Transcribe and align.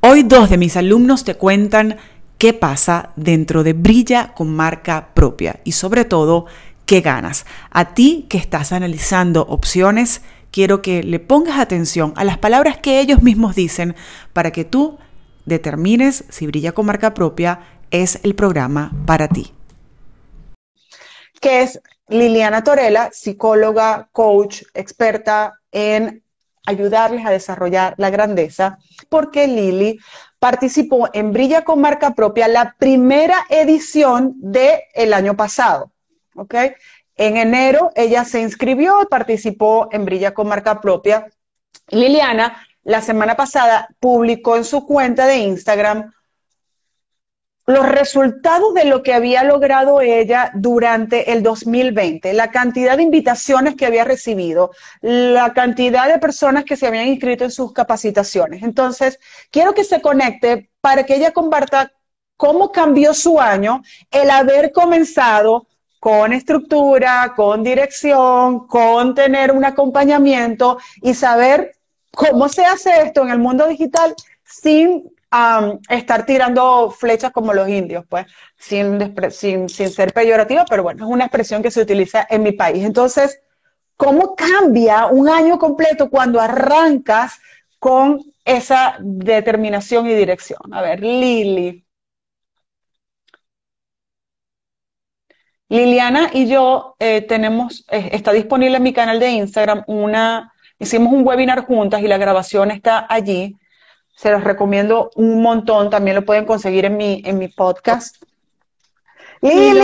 Hoy 0.00 0.22
dos 0.22 0.48
de 0.48 0.58
mis 0.58 0.76
alumnos 0.76 1.24
te 1.24 1.34
cuentan 1.34 1.96
qué 2.38 2.52
pasa 2.52 3.10
dentro 3.16 3.64
de 3.64 3.72
Brilla 3.72 4.32
con 4.32 4.54
marca 4.54 5.08
propia 5.12 5.58
y 5.64 5.72
sobre 5.72 6.04
todo 6.04 6.46
qué 6.86 7.00
ganas. 7.00 7.46
A 7.72 7.94
ti 7.94 8.24
que 8.28 8.38
estás 8.38 8.70
analizando 8.70 9.42
opciones, 9.48 10.22
quiero 10.52 10.82
que 10.82 11.02
le 11.02 11.18
pongas 11.18 11.58
atención 11.58 12.12
a 12.14 12.22
las 12.22 12.38
palabras 12.38 12.78
que 12.78 13.00
ellos 13.00 13.24
mismos 13.24 13.56
dicen 13.56 13.96
para 14.32 14.52
que 14.52 14.64
tú 14.64 14.98
determines 15.46 16.24
si 16.28 16.46
Brilla 16.46 16.70
con 16.70 16.86
marca 16.86 17.12
propia 17.12 17.58
es 17.90 18.20
el 18.22 18.36
programa 18.36 18.92
para 19.04 19.26
ti. 19.26 19.52
Que 21.40 21.62
es 21.62 21.80
Liliana 22.06 22.62
Torella, 22.62 23.10
psicóloga, 23.12 24.08
coach, 24.12 24.62
experta 24.74 25.58
en 25.72 26.22
ayudarles 26.68 27.24
a 27.24 27.30
desarrollar 27.30 27.94
la 27.96 28.10
grandeza, 28.10 28.78
porque 29.08 29.46
Lili 29.46 29.98
participó 30.38 31.08
en 31.12 31.32
Brilla 31.32 31.62
con 31.64 31.80
marca 31.80 32.14
propia 32.14 32.46
la 32.46 32.76
primera 32.78 33.46
edición 33.48 34.34
del 34.36 34.80
el 34.94 35.14
año 35.14 35.34
pasado. 35.34 35.90
¿ok? 36.34 36.54
En 37.16 37.36
enero 37.36 37.90
ella 37.96 38.24
se 38.24 38.40
inscribió 38.40 39.08
participó 39.10 39.88
en 39.90 40.04
Brilla 40.04 40.34
con 40.34 40.46
marca 40.46 40.80
propia. 40.80 41.26
Liliana, 41.88 42.62
la 42.82 43.00
semana 43.00 43.34
pasada, 43.34 43.88
publicó 43.98 44.56
en 44.56 44.64
su 44.64 44.86
cuenta 44.86 45.26
de 45.26 45.38
Instagram 45.38 46.12
los 47.68 47.86
resultados 47.86 48.72
de 48.72 48.86
lo 48.86 49.02
que 49.02 49.12
había 49.12 49.44
logrado 49.44 50.00
ella 50.00 50.50
durante 50.54 51.32
el 51.32 51.42
2020, 51.42 52.32
la 52.32 52.50
cantidad 52.50 52.96
de 52.96 53.02
invitaciones 53.02 53.74
que 53.74 53.84
había 53.84 54.04
recibido, 54.04 54.70
la 55.02 55.52
cantidad 55.52 56.08
de 56.08 56.18
personas 56.18 56.64
que 56.64 56.76
se 56.76 56.86
habían 56.86 57.08
inscrito 57.08 57.44
en 57.44 57.50
sus 57.50 57.74
capacitaciones. 57.74 58.62
Entonces, 58.62 59.20
quiero 59.50 59.74
que 59.74 59.84
se 59.84 60.00
conecte 60.00 60.70
para 60.80 61.04
que 61.04 61.16
ella 61.16 61.32
comparta 61.32 61.92
cómo 62.38 62.72
cambió 62.72 63.12
su 63.12 63.38
año 63.38 63.82
el 64.10 64.30
haber 64.30 64.72
comenzado 64.72 65.66
con 66.00 66.32
estructura, 66.32 67.34
con 67.36 67.62
dirección, 67.62 68.66
con 68.66 69.14
tener 69.14 69.52
un 69.52 69.66
acompañamiento 69.66 70.78
y 71.02 71.12
saber 71.12 71.72
cómo 72.12 72.48
se 72.48 72.64
hace 72.64 73.02
esto 73.02 73.24
en 73.24 73.28
el 73.28 73.38
mundo 73.38 73.66
digital 73.66 74.14
sin 74.42 75.17
estar 75.88 76.24
tirando 76.24 76.90
flechas 76.90 77.32
como 77.32 77.52
los 77.52 77.68
indios, 77.68 78.04
pues, 78.08 78.26
sin, 78.56 79.14
sin, 79.30 79.68
sin 79.68 79.90
ser 79.90 80.12
peyorativa, 80.12 80.64
pero 80.68 80.82
bueno, 80.82 81.04
es 81.04 81.10
una 81.10 81.24
expresión 81.24 81.62
que 81.62 81.70
se 81.70 81.82
utiliza 81.82 82.26
en 82.30 82.42
mi 82.42 82.52
país. 82.52 82.84
Entonces, 82.84 83.40
¿cómo 83.96 84.34
cambia 84.34 85.06
un 85.06 85.28
año 85.28 85.58
completo 85.58 86.08
cuando 86.10 86.40
arrancas 86.40 87.38
con 87.78 88.22
esa 88.44 88.96
determinación 89.00 90.06
y 90.08 90.14
dirección? 90.14 90.60
A 90.72 90.82
ver, 90.82 91.00
Lili. 91.00 91.84
Liliana 95.70 96.30
y 96.32 96.48
yo 96.48 96.96
eh, 96.98 97.20
tenemos, 97.20 97.84
eh, 97.90 98.10
está 98.12 98.32
disponible 98.32 98.78
en 98.78 98.82
mi 98.82 98.94
canal 98.94 99.20
de 99.20 99.28
Instagram 99.28 99.84
una, 99.86 100.54
hicimos 100.78 101.12
un 101.12 101.26
webinar 101.26 101.66
juntas 101.66 102.00
y 102.00 102.08
la 102.08 102.16
grabación 102.16 102.70
está 102.70 103.06
allí 103.06 103.54
se 104.18 104.32
los 104.32 104.42
recomiendo 104.42 105.12
un 105.14 105.40
montón. 105.42 105.90
También 105.90 106.16
lo 106.16 106.24
pueden 106.24 106.44
conseguir 106.44 106.84
en 106.84 106.96
mi, 106.96 107.22
en 107.24 107.38
mi 107.38 107.46
podcast. 107.46 108.16
¡Lili! 109.40 109.78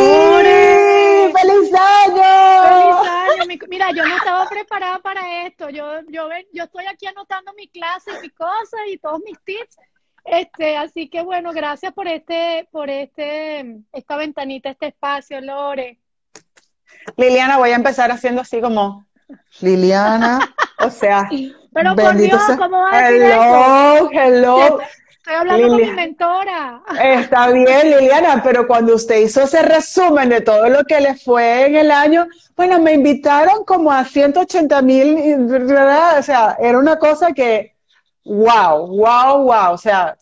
¡Feliz 1.33 1.73
año! 1.73 2.63
¡Feliz 2.65 3.11
año! 3.39 3.67
Mira, 3.69 3.93
yo 3.93 4.05
no 4.05 4.17
estaba 4.17 4.49
preparada 4.49 4.99
para 4.99 5.47
esto. 5.47 5.71
Yo, 5.71 6.01
yo, 6.09 6.29
yo 6.53 6.65
estoy 6.65 6.85
aquí 6.87 7.07
anotando 7.07 7.53
mi 7.53 7.69
clase 7.69 8.11
y 8.11 8.23
mis 8.23 8.33
cosas 8.33 8.81
y 8.89 8.99
todos 8.99 9.21
mis 9.25 9.39
tips. 9.45 9.77
Este, 10.25 10.77
así 10.79 11.09
que 11.09 11.23
bueno, 11.23 11.53
gracias 11.53 11.93
por 11.93 12.09
este, 12.09 12.69
por 12.73 12.91
este, 12.91 13.83
esta 13.93 14.17
ventanita, 14.17 14.69
este 14.69 14.89
espacio, 14.89 15.41
Lore. 15.41 16.01
Liliana, 17.17 17.59
voy 17.59 17.71
a 17.71 17.77
empezar 17.77 18.11
haciendo 18.11 18.41
así 18.41 18.61
como 18.61 19.07
Liliana, 19.61 20.41
o 20.81 20.91
sea, 20.91 21.29
pero 21.75 21.97
por 21.97 22.17
Dios, 22.17 22.43
¿cómo 22.57 22.81
vas 22.81 22.95
a 22.95 23.11
decir 23.11 23.23
hello, 23.23 24.11
Hello, 24.13 24.81
Estoy 25.25 25.35
hablando 25.37 25.69
con 25.69 25.81
mi 25.81 25.91
mentora. 25.91 26.83
Está 27.03 27.51
bien, 27.51 27.91
Liliana, 27.91 28.43
pero 28.43 28.67
cuando 28.67 28.95
usted 28.95 29.21
hizo 29.23 29.43
ese 29.43 29.63
resumen 29.63 30.29
de 30.29 30.43
todo 30.43 30.69
lo 30.69 30.85
que 30.85 31.01
le 31.01 31.15
fue 31.15 31.67
en 31.67 31.77
el 31.77 31.91
año, 31.91 32.27
bueno, 32.55 32.79
me 32.79 32.93
invitaron 32.93 33.65
como 33.65 33.91
a 33.91 34.05
180 34.05 34.83
mil, 34.83 35.47
¿verdad? 35.47 36.19
O 36.19 36.23
sea, 36.23 36.57
era 36.61 36.79
una 36.79 36.99
cosa 36.99 37.33
que, 37.33 37.75
wow, 38.25 38.87
wow, 38.87 39.45
wow. 39.45 39.73
O 39.73 39.79
sea, 39.79 40.15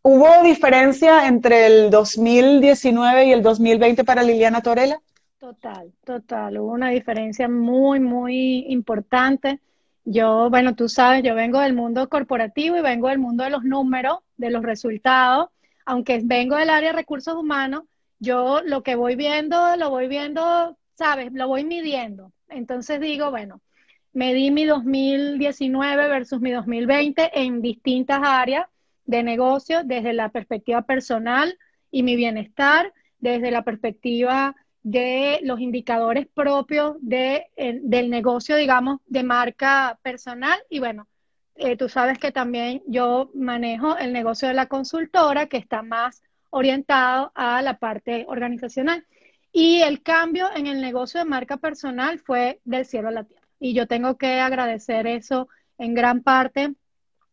¿hubo 0.00 0.42
diferencia 0.42 1.26
entre 1.26 1.66
el 1.66 1.90
2019 1.90 3.26
y 3.26 3.32
el 3.32 3.42
2020 3.42 4.04
para 4.04 4.22
Liliana 4.22 4.62
Torela? 4.62 4.98
Total, 5.38 5.92
total. 6.02 6.58
Hubo 6.58 6.72
una 6.72 6.88
diferencia 6.88 7.46
muy, 7.46 8.00
muy 8.00 8.64
importante. 8.68 9.60
Yo, 10.08 10.50
bueno, 10.50 10.76
tú 10.76 10.88
sabes, 10.88 11.24
yo 11.24 11.34
vengo 11.34 11.58
del 11.60 11.74
mundo 11.74 12.08
corporativo 12.08 12.76
y 12.76 12.80
vengo 12.80 13.08
del 13.08 13.18
mundo 13.18 13.42
de 13.42 13.50
los 13.50 13.64
números, 13.64 14.18
de 14.36 14.50
los 14.50 14.62
resultados. 14.62 15.48
Aunque 15.84 16.20
vengo 16.22 16.54
del 16.56 16.70
área 16.70 16.90
de 16.90 16.96
recursos 16.96 17.34
humanos, 17.34 17.82
yo 18.20 18.62
lo 18.64 18.84
que 18.84 18.94
voy 18.94 19.16
viendo, 19.16 19.76
lo 19.76 19.90
voy 19.90 20.06
viendo, 20.06 20.78
sabes, 20.94 21.32
lo 21.32 21.48
voy 21.48 21.64
midiendo. 21.64 22.32
Entonces 22.48 23.00
digo, 23.00 23.32
bueno, 23.32 23.60
medí 24.12 24.52
mi 24.52 24.64
2019 24.64 26.08
versus 26.08 26.40
mi 26.40 26.52
2020 26.52 27.40
en 27.40 27.60
distintas 27.60 28.20
áreas 28.22 28.66
de 29.06 29.24
negocio, 29.24 29.82
desde 29.82 30.12
la 30.12 30.28
perspectiva 30.28 30.82
personal 30.82 31.58
y 31.90 32.04
mi 32.04 32.14
bienestar, 32.14 32.94
desde 33.18 33.50
la 33.50 33.62
perspectiva 33.62 34.54
de 34.86 35.40
los 35.42 35.58
indicadores 35.58 36.28
propios 36.28 36.94
de, 37.00 37.48
del 37.56 38.08
negocio, 38.08 38.54
digamos, 38.54 39.00
de 39.06 39.24
marca 39.24 39.98
personal. 40.00 40.60
Y 40.70 40.78
bueno, 40.78 41.08
eh, 41.56 41.76
tú 41.76 41.88
sabes 41.88 42.20
que 42.20 42.30
también 42.30 42.84
yo 42.86 43.32
manejo 43.34 43.96
el 43.98 44.12
negocio 44.12 44.46
de 44.46 44.54
la 44.54 44.66
consultora, 44.66 45.48
que 45.48 45.56
está 45.56 45.82
más 45.82 46.22
orientado 46.50 47.32
a 47.34 47.62
la 47.62 47.80
parte 47.80 48.26
organizacional. 48.28 49.04
Y 49.50 49.82
el 49.82 50.04
cambio 50.04 50.46
en 50.54 50.68
el 50.68 50.80
negocio 50.80 51.18
de 51.18 51.26
marca 51.26 51.56
personal 51.56 52.20
fue 52.20 52.60
del 52.64 52.86
cielo 52.86 53.08
a 53.08 53.10
la 53.10 53.24
tierra. 53.24 53.48
Y 53.58 53.74
yo 53.74 53.88
tengo 53.88 54.16
que 54.16 54.38
agradecer 54.38 55.08
eso 55.08 55.48
en 55.78 55.94
gran 55.94 56.22
parte 56.22 56.74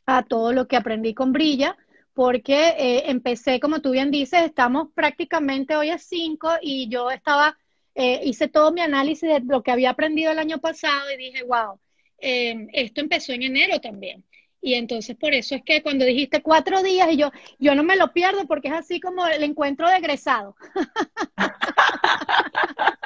a 0.08 0.24
todo 0.24 0.54
lo 0.54 0.68
que 0.68 0.76
aprendí 0.76 1.14
con 1.14 1.32
Brilla, 1.32 1.78
porque 2.14 2.70
eh, 2.78 3.04
empecé, 3.10 3.60
como 3.60 3.82
tú 3.82 3.92
bien 3.92 4.12
dices, 4.12 4.44
estamos 4.44 4.90
prácticamente 4.94 5.76
hoy 5.76 5.90
a 5.90 5.98
5 5.98 6.50
y 6.62 6.88
yo 6.90 7.12
estaba, 7.12 7.58
eh, 7.96 8.22
hice 8.24 8.48
todo 8.48 8.72
mi 8.72 8.82
análisis 8.82 9.30
de 9.30 9.40
lo 9.42 9.64
que 9.64 9.72
había 9.72 9.92
aprendido 9.92 10.32
el 10.32 10.40
año 10.40 10.60
pasado 10.60 11.12
y 11.12 11.18
dije, 11.18 11.44
wow, 11.44 11.80
em, 12.20 12.68
esto 12.74 13.02
empezó 13.02 13.34
en 13.34 13.44
enero 13.44 13.80
también. 13.80 14.24
Y 14.62 14.76
entonces 14.76 15.18
por 15.18 15.34
eso 15.34 15.56
es 15.56 15.64
que 15.64 15.82
cuando 15.84 16.06
dijiste 16.06 16.42
cuatro 16.42 16.82
días 16.84 17.10
y 17.12 17.18
yo, 17.18 17.32
yo 17.60 17.76
no 17.76 17.84
me 17.84 17.98
lo 17.98 18.14
pierdo 18.14 18.48
porque 18.48 18.70
es 18.70 18.74
así 18.74 19.00
como 19.02 19.28
el 19.28 19.44
encuentro 19.44 19.90
de 19.90 19.98
egresado. 19.98 20.56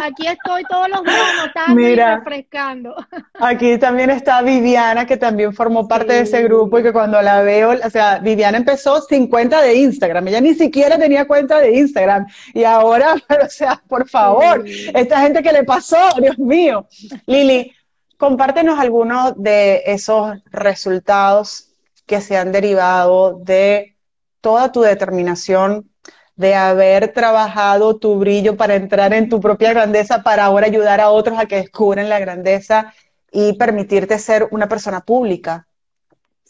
Aquí 0.00 0.28
estoy 0.28 0.62
todos 0.68 0.88
los 0.88 1.02
días 1.02 1.20
anotando 1.40 1.80
y 1.80 1.94
refrescando. 1.96 2.94
Aquí 3.40 3.78
también 3.78 4.10
está 4.10 4.42
Viviana, 4.42 5.06
que 5.06 5.16
también 5.16 5.52
formó 5.52 5.88
parte 5.88 6.12
de 6.12 6.20
ese 6.20 6.42
grupo 6.44 6.78
y 6.78 6.84
que 6.84 6.92
cuando 6.92 7.20
la 7.20 7.42
veo, 7.42 7.70
o 7.72 7.90
sea, 7.90 8.20
Viviana 8.20 8.58
empezó 8.58 9.00
sin 9.02 9.26
cuenta 9.26 9.60
de 9.60 9.74
Instagram, 9.74 10.28
ella 10.28 10.40
ni 10.40 10.54
siquiera 10.54 10.98
tenía 10.98 11.26
cuenta 11.26 11.58
de 11.58 11.76
Instagram. 11.76 12.26
Y 12.54 12.62
ahora, 12.62 13.14
o 13.44 13.48
sea, 13.48 13.82
por 13.88 14.08
favor, 14.08 14.64
esta 14.66 15.20
gente 15.20 15.42
que 15.42 15.52
le 15.52 15.64
pasó, 15.64 15.96
Dios 16.20 16.38
mío. 16.38 16.86
Lili, 17.26 17.72
compártenos 18.16 18.78
algunos 18.78 19.34
de 19.36 19.82
esos 19.84 20.38
resultados 20.46 21.70
que 22.06 22.20
se 22.20 22.36
han 22.36 22.52
derivado 22.52 23.40
de 23.42 23.96
toda 24.40 24.70
tu 24.70 24.80
determinación 24.80 25.90
de 26.38 26.54
haber 26.54 27.12
trabajado 27.12 27.96
tu 27.96 28.16
brillo 28.16 28.56
para 28.56 28.76
entrar 28.76 29.12
en 29.12 29.28
tu 29.28 29.40
propia 29.40 29.72
grandeza, 29.72 30.22
para 30.22 30.44
ahora 30.44 30.66
ayudar 30.66 31.00
a 31.00 31.10
otros 31.10 31.36
a 31.36 31.46
que 31.46 31.56
descubran 31.56 32.08
la 32.08 32.20
grandeza 32.20 32.94
y 33.32 33.54
permitirte 33.54 34.18
ser 34.20 34.46
una 34.52 34.68
persona 34.68 35.00
pública. 35.00 35.66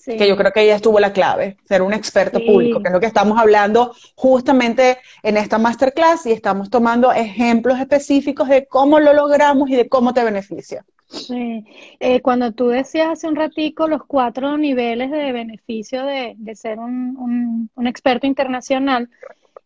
Que 0.05 0.27
yo 0.27 0.39
creo 0.39 0.53
que 0.53 0.61
ahí 0.61 0.71
estuvo 0.71 1.01
la 1.01 1.13
clave, 1.13 1.59
ser 1.65 1.83
un 1.83 1.93
experto 1.93 2.39
público, 2.45 2.81
que 2.81 2.89
es 2.89 2.95
lo 2.95 3.01
que 3.01 3.07
estamos 3.07 3.39
hablando 3.39 3.95
justamente 4.15 4.99
en 5.23 5.37
esta 5.37 5.59
masterclass 5.59 6.25
y 6.25 6.33
estamos 6.33 6.71
tomando 6.71 7.13
ejemplos 7.13 7.79
específicos 7.79 8.49
de 8.49 8.67
cómo 8.67 9.01
lo 9.01 9.13
logramos 9.13 9.69
y 9.69 9.77
de 9.77 9.87
cómo 9.89 10.15
te 10.15 10.25
beneficia. 10.25 10.85
Sí. 11.09 11.65
Eh, 12.01 12.21
cuando 12.21 12.53
tú 12.53 12.69
decías 12.69 13.09
hace 13.09 13.29
un 13.29 13.37
ratico 13.37 13.89
los 13.89 14.05
cuatro 14.05 14.57
niveles 14.59 15.11
de 15.11 15.33
beneficio 15.33 16.05
de, 16.05 16.37
ser 16.55 16.79
un, 16.79 17.71
un, 17.75 17.87
experto 17.87 18.27
internacional, 18.27 19.09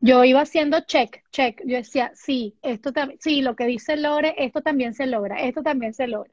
yo 0.03 0.25
iba 0.25 0.41
haciendo 0.41 0.81
check, 0.81 1.23
check. 1.31 1.63
Yo 1.65 1.77
decía, 1.77 2.11
sí, 2.15 2.57
esto 2.61 2.93
también, 2.93 3.21
sí, 3.23 3.41
lo 3.41 3.55
que 3.55 3.67
dice 3.67 3.97
Lore, 3.97 4.35
esto 4.37 4.61
también 4.61 4.95
se 4.95 5.07
logra, 5.07 5.41
esto 5.41 5.63
también 5.63 5.95
se 5.95 6.09
logra. 6.09 6.31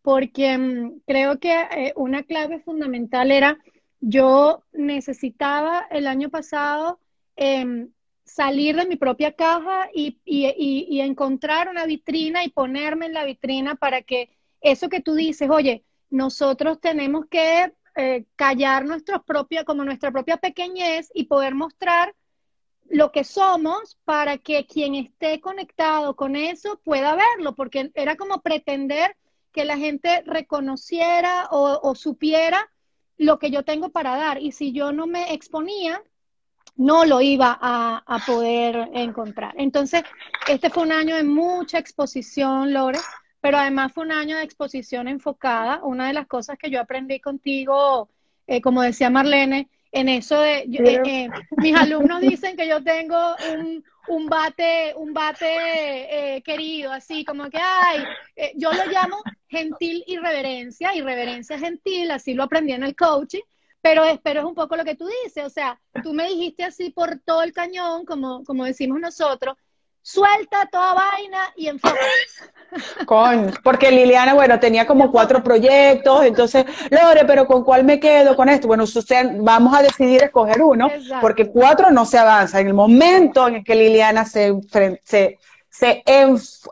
Porque 0.00 0.56
mm, 0.56 1.00
creo 1.06 1.38
que 1.38 1.52
eh, 1.52 1.92
una 1.94 2.22
clave 2.22 2.60
fundamental 2.60 3.30
era 3.30 3.58
yo 4.00 4.64
necesitaba 4.72 5.86
el 5.90 6.06
año 6.06 6.30
pasado 6.30 6.98
em, 7.36 7.90
salir 8.24 8.76
de 8.76 8.86
mi 8.86 8.96
propia 8.96 9.32
caja 9.32 9.88
y, 9.94 10.18
encontrar 11.00 11.68
una 11.68 11.84
vitrina 11.84 12.44
y 12.44 12.50
ponerme 12.50 13.06
en 13.06 13.12
la 13.12 13.24
vitrina 13.24 13.74
para 13.74 14.02
que 14.02 14.30
eso 14.62 14.88
que 14.88 15.00
tú 15.00 15.14
dices, 15.14 15.50
oye, 15.50 15.84
nosotros 16.08 16.80
tenemos 16.80 17.26
que 17.26 17.72
eh, 17.96 18.24
callar 18.36 18.86
nuestros 18.86 19.22
propios, 19.24 19.64
como 19.64 19.84
nuestra 19.84 20.10
propia 20.10 20.38
pequeñez 20.38 21.10
y 21.14 21.24
poder 21.24 21.54
mostrar 21.54 22.14
lo 22.92 23.10
que 23.10 23.24
somos 23.24 23.98
para 24.04 24.38
que 24.38 24.66
quien 24.66 24.94
esté 24.94 25.40
conectado 25.40 26.14
con 26.14 26.36
eso 26.36 26.80
pueda 26.84 27.16
verlo, 27.16 27.54
porque 27.56 27.90
era 27.94 28.16
como 28.16 28.40
pretender 28.42 29.16
que 29.50 29.64
la 29.64 29.76
gente 29.76 30.22
reconociera 30.24 31.48
o 31.50 31.94
supiera 31.94 32.70
lo 33.18 33.38
que 33.38 33.50
yo 33.50 33.64
tengo 33.64 33.90
para 33.90 34.16
dar. 34.16 34.40
Y 34.40 34.52
si 34.52 34.72
yo 34.72 34.92
no 34.92 35.06
me 35.06 35.32
exponía, 35.34 36.02
no 36.76 37.04
lo 37.04 37.20
iba 37.20 37.58
a, 37.60 38.18
poder 38.26 38.90
encontrar. 38.94 39.54
Entonces, 39.56 40.02
este 40.48 40.70
fue 40.70 40.84
un 40.84 40.92
año 40.92 41.16
de 41.16 41.24
mucha 41.24 41.78
exposición, 41.78 42.72
Lore, 42.72 42.98
pero 43.40 43.58
además 43.58 43.92
fue 43.92 44.04
un 44.04 44.12
año 44.12 44.36
de 44.36 44.44
exposición 44.44 45.08
enfocada. 45.08 45.80
Una 45.82 46.06
de 46.06 46.12
las 46.12 46.26
cosas 46.26 46.58
que 46.58 46.70
yo 46.70 46.80
aprendí 46.80 47.20
contigo, 47.20 48.08
eh, 48.46 48.60
como 48.60 48.82
decía 48.82 49.10
Marlene, 49.10 49.68
en 49.92 50.08
eso 50.08 50.40
de, 50.40 50.60
eh, 50.60 51.02
eh, 51.04 51.28
mis 51.58 51.76
alumnos 51.76 52.20
dicen 52.20 52.56
que 52.56 52.66
yo 52.66 52.82
tengo 52.82 53.36
un, 53.54 53.84
un 54.08 54.26
bate, 54.26 54.94
un 54.96 55.12
bate 55.12 56.42
querido, 56.44 56.90
así 56.90 57.24
como 57.24 57.48
que, 57.50 57.58
ay, 57.58 58.02
yo 58.56 58.72
lo 58.72 58.86
llamo 58.86 59.22
gentil 59.48 60.02
irreverencia, 60.06 60.94
irreverencia 60.94 61.58
gentil, 61.58 62.10
así 62.10 62.34
lo 62.34 62.44
aprendí 62.44 62.72
en 62.72 62.82
el 62.82 62.96
coaching, 62.96 63.42
pero, 63.82 64.02
pero 64.22 64.40
es 64.40 64.46
un 64.46 64.54
poco 64.54 64.76
lo 64.76 64.84
que 64.84 64.94
tú 64.94 65.06
dices, 65.24 65.44
o 65.44 65.50
sea, 65.50 65.78
tú 66.02 66.14
me 66.14 66.28
dijiste 66.28 66.64
así 66.64 66.90
por 66.90 67.18
todo 67.18 67.42
el 67.42 67.52
cañón, 67.52 68.04
como, 68.06 68.44
como 68.44 68.64
decimos 68.64 68.98
nosotros, 68.98 69.56
suelta 70.02 70.66
toda 70.70 70.94
vaina 70.94 71.52
y 71.56 71.68
enfoca. 71.68 71.96
Con, 73.06 73.52
porque 73.62 73.90
Liliana, 73.90 74.34
bueno, 74.34 74.58
tenía 74.58 74.86
como 74.86 75.10
cuatro 75.12 75.42
proyectos, 75.42 76.24
entonces, 76.24 76.64
Lore, 76.90 77.24
pero 77.24 77.46
¿con 77.46 77.64
cuál 77.64 77.84
me 77.84 78.00
quedo 78.00 78.34
con 78.34 78.48
esto? 78.48 78.66
Bueno, 78.66 78.84
vamos 79.40 79.74
a 79.74 79.82
decidir 79.82 80.22
escoger 80.22 80.60
uno, 80.62 80.90
porque 81.20 81.50
cuatro 81.50 81.90
no 81.90 82.04
se 82.04 82.18
avanza. 82.18 82.60
En 82.60 82.68
el 82.68 82.74
momento 82.74 83.46
en 83.46 83.56
el 83.56 83.64
que 83.64 83.74
Liliana 83.74 84.24
se, 84.24 84.54
se, 85.04 85.38
se 85.70 86.04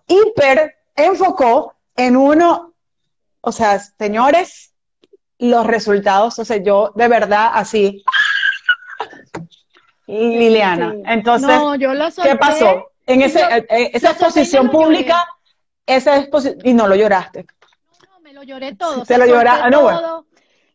hiper 0.09 0.77
enfocó 0.97 1.75
en 1.97 2.17
uno, 2.17 2.75
o 3.41 3.53
sea, 3.53 3.79
señores, 3.79 4.73
los 5.39 5.67
resultados, 5.67 6.39
o 6.39 6.45
sea, 6.45 6.59
yo 6.59 6.93
de 6.95 7.09
verdad 7.09 7.51
así. 7.55 8.05
Liliana, 10.07 10.95
entonces, 11.05 11.57
¿qué 12.23 12.37
pasó? 12.37 12.90
En 13.11 13.23
ese, 13.23 13.41
eh, 13.41 13.91
esa 13.93 14.11
exposición 14.11 14.71
pública, 14.71 15.27
esa 15.85 16.19
exposición, 16.19 16.61
y 16.63 16.73
no 16.73 16.87
lo 16.87 16.95
lloraste. 16.95 17.45
No, 17.45 18.13
no, 18.13 18.21
me 18.21 18.33
lo 18.33 18.45
lloré 18.45 18.77
todo. 18.77 19.05
Se 19.05 19.19
lo 19.19 19.27
lloraste, 19.27 19.65
ah, 19.65 19.71
no, 19.71 19.83
bueno. 19.83 20.27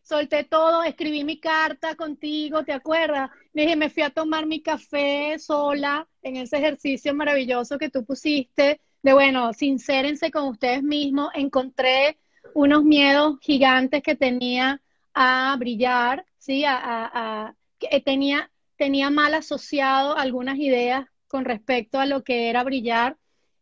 Solté 0.02 0.44
todo, 0.44 0.84
escribí 0.84 1.24
mi 1.24 1.40
carta 1.40 1.96
contigo, 1.96 2.62
¿te 2.62 2.72
acuerdas? 2.72 3.30
Me 3.54 3.62
dije, 3.62 3.74
me 3.74 3.90
fui 3.90 4.02
a 4.02 4.10
tomar 4.10 4.44
mi 4.44 4.60
café 4.62 5.36
sola 5.38 6.06
en 6.22 6.36
ese 6.36 6.58
ejercicio 6.58 7.14
maravilloso 7.14 7.78
que 7.78 7.88
tú 7.88 8.04
pusiste, 8.04 8.80
de 9.02 9.12
bueno, 9.14 9.52
sincérense 9.52 10.30
con 10.30 10.48
ustedes 10.48 10.82
mismos, 10.82 11.30
encontré 11.34 12.18
unos 12.54 12.84
miedos 12.84 13.38
gigantes 13.40 14.02
que 14.02 14.14
tenía 14.14 14.80
a 15.14 15.56
brillar, 15.58 16.26
¿sí? 16.38 16.64
A, 16.66 17.54
que 17.78 18.00
tenía, 18.00 18.50
tenía 18.76 19.10
mal 19.10 19.32
asociado 19.34 20.16
algunas 20.16 20.58
ideas 20.58 21.06
con 21.28 21.44
respecto 21.44 21.98
a 21.98 22.06
lo 22.06 22.24
que 22.24 22.48
era 22.50 22.64
brillar. 22.64 23.16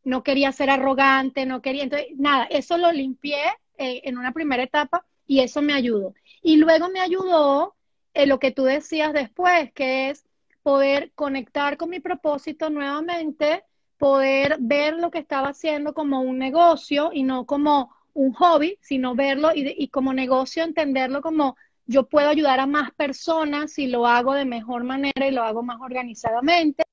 No 0.05 0.23
quería 0.23 0.53
ser 0.53 0.71
arrogante, 0.71 1.47
no 1.47 1.63
quería. 1.63 1.85
Entonces, 1.85 2.09
nada, 2.17 2.45
eso 2.45 2.77
lo 2.79 2.93
limpié 2.93 3.39
eh, 3.79 4.03
en 4.05 4.19
una 4.19 4.33
primera 4.33 4.63
etapa 4.63 5.07
y 5.27 5.41
eso 5.41 5.63
me 5.63 5.73
ayudó. 5.75 6.15
Y 6.43 6.57
luego 6.57 6.89
me 6.91 7.01
ayudó 7.01 7.75
en 8.13 8.29
lo 8.29 8.39
que 8.39 8.53
tú 8.53 8.65
decías 8.65 9.13
después, 9.13 9.73
que 9.73 10.11
es 10.11 10.25
poder 10.63 11.13
conectar 11.15 11.77
con 11.77 11.91
mi 11.91 12.01
propósito 12.01 12.71
nuevamente, 12.71 13.65
poder 13.99 14.57
ver 14.61 14.95
lo 14.95 15.11
que 15.11 15.19
estaba 15.19 15.49
haciendo 15.49 15.95
como 15.95 16.21
un 16.21 16.39
negocio 16.39 17.11
y 17.13 17.23
no 17.23 17.47
como 17.47 17.95
un 18.15 18.33
hobby, 18.33 18.79
sino 18.81 19.15
verlo 19.15 19.51
y, 19.55 19.89
como 19.89 20.15
negocio 20.15 20.63
entenderlo 20.63 21.21
como 21.21 21.57
yo 21.87 22.09
puedo 22.09 22.29
ayudar 22.29 22.61
a 22.61 22.67
más 22.67 22.93
personas 22.93 23.73
si 23.73 23.89
lo 23.89 24.07
hago 24.07 24.35
de 24.35 24.45
mejor 24.45 24.85
manera 24.85 25.27
y 25.29 25.33
lo 25.33 25.43
hago 25.43 25.63
más 25.63 25.81
organizadamente 25.81 26.85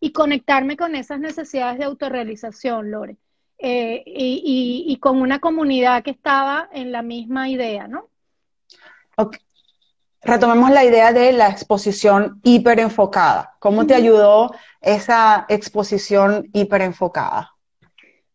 y 0.00 0.12
conectarme 0.12 0.76
con 0.76 0.94
esas 0.94 1.20
necesidades 1.20 1.78
de 1.78 1.84
autorrealización, 1.84 2.90
Lore. 2.90 3.16
Eh, 3.58 4.02
y, 4.06 4.98
con 5.00 5.20
una 5.22 5.38
comunidad 5.38 6.02
que 6.02 6.10
estaba 6.10 6.68
en 6.72 6.92
la 6.92 7.00
misma 7.00 7.48
idea, 7.48 7.88
¿no? 7.88 8.10
Retomemos 10.20 10.70
la 10.70 10.84
idea 10.84 11.12
de 11.12 11.32
la 11.32 11.48
exposición 11.48 12.40
hiperenfocada. 12.42 13.54
¿Cómo 13.58 13.86
te 13.86 13.94
ayudó 13.94 14.54
esa 14.82 15.46
exposición 15.48 16.50
hiperenfocada? 16.52 17.56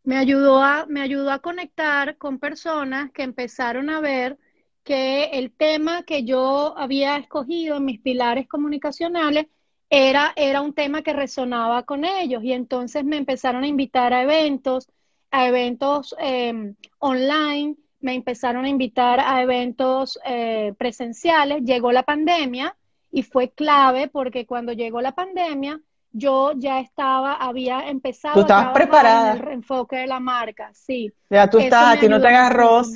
me 0.03 0.17
ayudó 0.17 0.61
a, 0.61 0.85
me 0.87 1.01
ayudó 1.01 1.31
a 1.31 1.39
conectar 1.39 2.17
con 2.17 2.39
personas 2.39 3.11
que 3.11 3.23
empezaron 3.23 3.89
a 3.89 3.99
ver 3.99 4.37
que 4.83 5.25
el 5.25 5.51
tema 5.51 6.03
que 6.03 6.23
yo 6.23 6.75
había 6.77 7.17
escogido 7.17 7.77
en 7.77 7.85
mis 7.85 7.99
pilares 7.99 8.47
comunicacionales 8.47 9.47
era, 9.93 10.31
era 10.37 10.61
un 10.61 10.73
tema 10.73 11.01
que 11.01 11.11
resonaba 11.11 11.83
con 11.83 12.05
ellos 12.05 12.41
y 12.43 12.53
entonces 12.53 13.03
me 13.03 13.17
empezaron 13.17 13.63
a 13.63 13.67
invitar 13.67 14.13
a 14.13 14.23
eventos, 14.23 14.87
a 15.31 15.47
eventos 15.47 16.15
em, 16.17 16.75
online, 16.99 17.75
me 17.99 18.15
empezaron 18.15 18.63
a 18.63 18.69
invitar 18.69 19.19
a 19.19 19.41
eventos 19.41 20.17
eh, 20.25 20.73
presenciales, 20.77 21.63
llegó 21.63 21.91
la 21.91 22.03
pandemia 22.03 22.73
y 23.11 23.23
fue 23.23 23.49
clave 23.49 24.07
porque 24.07 24.45
cuando 24.45 24.71
llegó 24.71 25.01
la 25.01 25.11
pandemia 25.11 25.81
yo 26.13 26.53
ya 26.55 26.79
estaba, 26.79 27.33
había 27.33 27.89
empezado 27.89 28.35
¿Tú 28.35 28.41
estabas 28.41 28.73
preparada? 28.73 29.33
el 29.33 29.47
enfoque 29.49 29.97
de 29.97 30.07
la 30.07 30.21
marca, 30.21 30.71
sí. 30.73 31.11
Ya 31.29 31.49
tú 31.49 31.59
estás, 31.59 31.97
a 31.97 31.99
ti 31.99 32.07
no 32.07 32.21
te 32.21 32.27
arroz. 32.27 32.93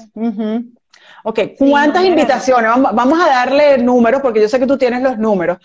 Ok, 1.23 1.39
¿cuántas 1.57 2.03
invitaciones? 2.03 2.69
Vamos, 2.93 3.19
a 3.19 3.27
darle 3.27 3.77
números 3.77 4.21
porque 4.21 4.41
yo 4.41 4.47
sé 4.47 4.59
que 4.59 4.67
tú 4.67 4.77
tienes 4.77 5.01
los 5.01 5.17
números. 5.17 5.57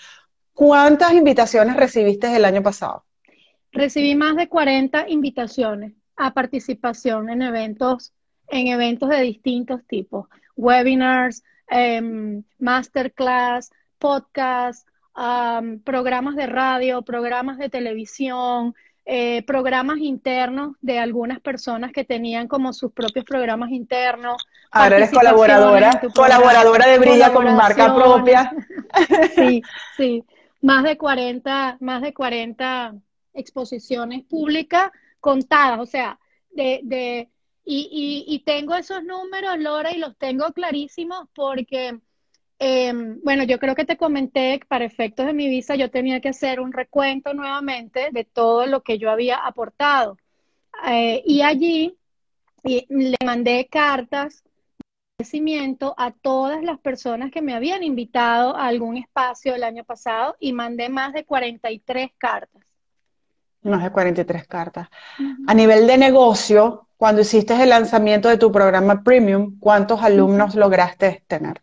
¿Cuántas 0.55 1.13
invitaciones 1.13 1.77
recibiste 1.77 2.35
el 2.35 2.45
año 2.45 2.63
pasado? 2.63 3.05
Recibí 3.73 4.15
más 4.15 4.37
de 4.37 4.49
40 4.49 5.09
invitaciones 5.09 5.93
a 6.17 6.35
participación 6.35 7.31
en 7.31 7.43
eventos, 7.43 8.13
en 8.49 8.67
eventos 8.67 9.09
de 9.09 9.23
distintos 9.23 9.87
tipos, 9.87 10.27
webinars, 10.57 11.43
em, 11.69 12.43
masterclass, 12.59 13.71
podcast, 13.99 14.87
programas 15.85 16.37
de 16.37 16.47
radio, 16.47 17.03
programas 17.03 17.59
de 17.59 17.69
televisión, 17.69 18.75
eh, 19.05 19.43
programas 19.47 19.99
internos 19.99 20.77
de 20.81 20.99
algunas 20.99 21.41
personas 21.41 21.93
que 21.93 22.05
tenían 22.05 22.49
como 22.49 22.73
sus 22.73 22.93
propios 22.93 23.25
programas 23.25 23.71
internos. 23.71 24.47
Ahora 24.71 24.99
eres 24.99 25.11
colaboradora, 25.11 26.01
colaboradora 26.15 26.87
de 26.87 26.99
Brilla 26.99 27.33
con 27.33 27.45
marca 27.57 27.95
propia. 27.95 28.53
sí, 29.35 29.63
sí. 29.97 30.25
Más 30.63 30.85
de 30.85 30.97
40, 30.99 31.79
más 31.81 32.03
de 32.03 32.13
40 32.13 32.95
exposiciones 33.35 34.25
públicas 34.25 34.91
contadas, 35.21 35.81
o 35.81 35.87
sea, 35.87 36.19
de, 36.51 36.81
de 36.83 37.31
y, 37.65 38.27
y, 38.27 38.35
y 38.35 38.41
tengo 38.41 38.75
esos 38.75 39.03
números, 39.05 39.59
Lora, 39.59 39.93
y 39.93 39.99
los 39.99 40.17
tengo 40.17 40.53
clarísimos 40.53 41.29
porque 41.35 42.01
Em, 42.63 43.19
bueno, 43.25 43.45
yo 43.45 43.59
creo 43.59 43.75
que 43.75 43.87
te 43.87 43.97
comenté 43.97 44.61
que 44.61 44.67
para 44.67 44.85
efectos 44.85 45.25
de 45.25 45.33
mi 45.33 45.49
visa 45.49 45.77
yo 45.77 45.91
tenía 45.91 46.21
que 46.21 46.29
hacer 46.29 46.61
un 46.61 46.75
recuento 46.75 47.33
nuevamente 47.33 48.11
de 48.13 48.25
todo 48.25 48.67
lo 48.67 48.83
que 48.83 48.99
yo 48.99 49.11
había 49.11 49.37
aportado. 49.39 50.19
Eh, 50.87 51.23
y 51.25 51.41
allí 51.41 51.97
le 52.63 53.17
mandé 53.25 53.67
cartas 53.71 54.45
agradecimiento 55.21 55.95
a 55.99 56.13
todas 56.13 56.63
las 56.63 56.79
personas 56.79 57.31
que 57.31 57.43
me 57.43 57.55
habían 57.55 57.83
invitado 57.83 58.57
a 58.57 58.67
algún 58.67 58.97
espacio 58.97 59.55
el 59.55 59.65
año 59.65 59.85
pasado 59.85 60.35
y 60.41 60.55
mandé 60.55 60.89
más 60.89 61.13
de 61.13 61.25
43 61.25 62.11
cartas. 62.17 62.63
Más 63.63 63.83
de 63.83 63.91
43 63.91 64.47
cartas. 64.47 64.89
A 65.47 65.53
nivel 65.53 65.87
de 65.87 65.99
negocio, 65.99 66.87
cuando 66.97 67.21
hiciste 67.21 67.55
el 67.63 67.69
lanzamiento 67.69 68.31
de 68.31 68.39
tu 68.39 68.51
programa 68.51 69.03
Premium, 69.03 69.59
¿cuántos 69.61 70.03
alumnos 70.03 70.55
lograste 70.55 71.23
tener? 71.27 71.61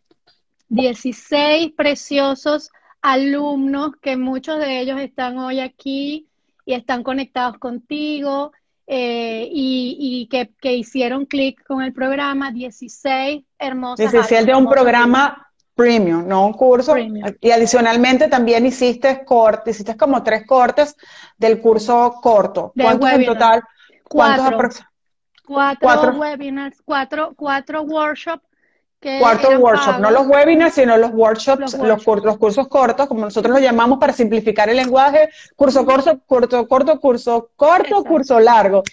16 0.69 1.71
preciosos 1.75 2.69
alumnos 3.01 3.93
que 3.99 4.17
muchos 4.17 4.59
de 4.59 4.81
ellos 4.81 4.99
están 4.99 5.39
hoy 5.39 5.61
aquí 5.61 6.27
y 6.63 6.73
están 6.73 7.01
conectados 7.01 7.57
contigo 7.57 8.51
eh, 8.89 9.49
y, 9.51 10.29
que, 10.31 10.73
hicieron 10.73 11.25
clic 11.25 11.61
con 11.65 11.81
el 11.81 11.91
programa, 11.91 12.51
16 12.51 13.43
hermosas. 13.59 14.11
16 14.11 14.45
de 14.45 14.55
un 14.55 14.69
programa 14.69 15.43
Premium, 15.75 16.27
no 16.27 16.47
un 16.47 16.53
curso. 16.53 16.95
Y 16.97 17.51
adicionalmente 17.51 18.29
también 18.29 18.65
hiciste 18.65 19.23
cortes, 19.25 19.75
hiciste 19.75 19.95
como 19.95 20.23
tres 20.23 20.45
cortes 20.47 20.95
del 21.37 21.59
curso 21.61 22.15
corto. 22.21 22.73
¿Cuántos 22.75 23.11
en 23.11 23.25
total? 23.25 23.61
Cuatro. 24.03 24.69
Cuatro, 25.45 26.11
webinars, 26.17 26.81
cuatro, 26.83 27.33
cuatro 27.35 27.83
workshops. 27.83 28.46
Cuatro 28.99 29.59
workshops, 29.59 29.99
no 29.99 30.09
los 30.09 30.25
webinars, 30.25 30.73
sino 30.73 30.97
los 30.97 31.11
workshops, 31.11 31.77
los, 31.77 32.05
los, 32.05 32.37
cursos 32.37 32.67
cortos, 32.67 33.07
como 33.07 33.21
nosotros 33.21 33.53
los 33.53 33.61
llamamos 33.61 33.99
para 33.99 34.11
simplificar 34.11 34.69
el 34.69 34.77
lenguaje, 34.77 35.29
curso 35.55 35.85
corto, 35.85 36.19
corto, 36.25 36.67
corto, 36.67 36.99
curso 36.99 37.51
corto, 37.55 38.03
curso 38.03 38.39
largo. 38.39 38.83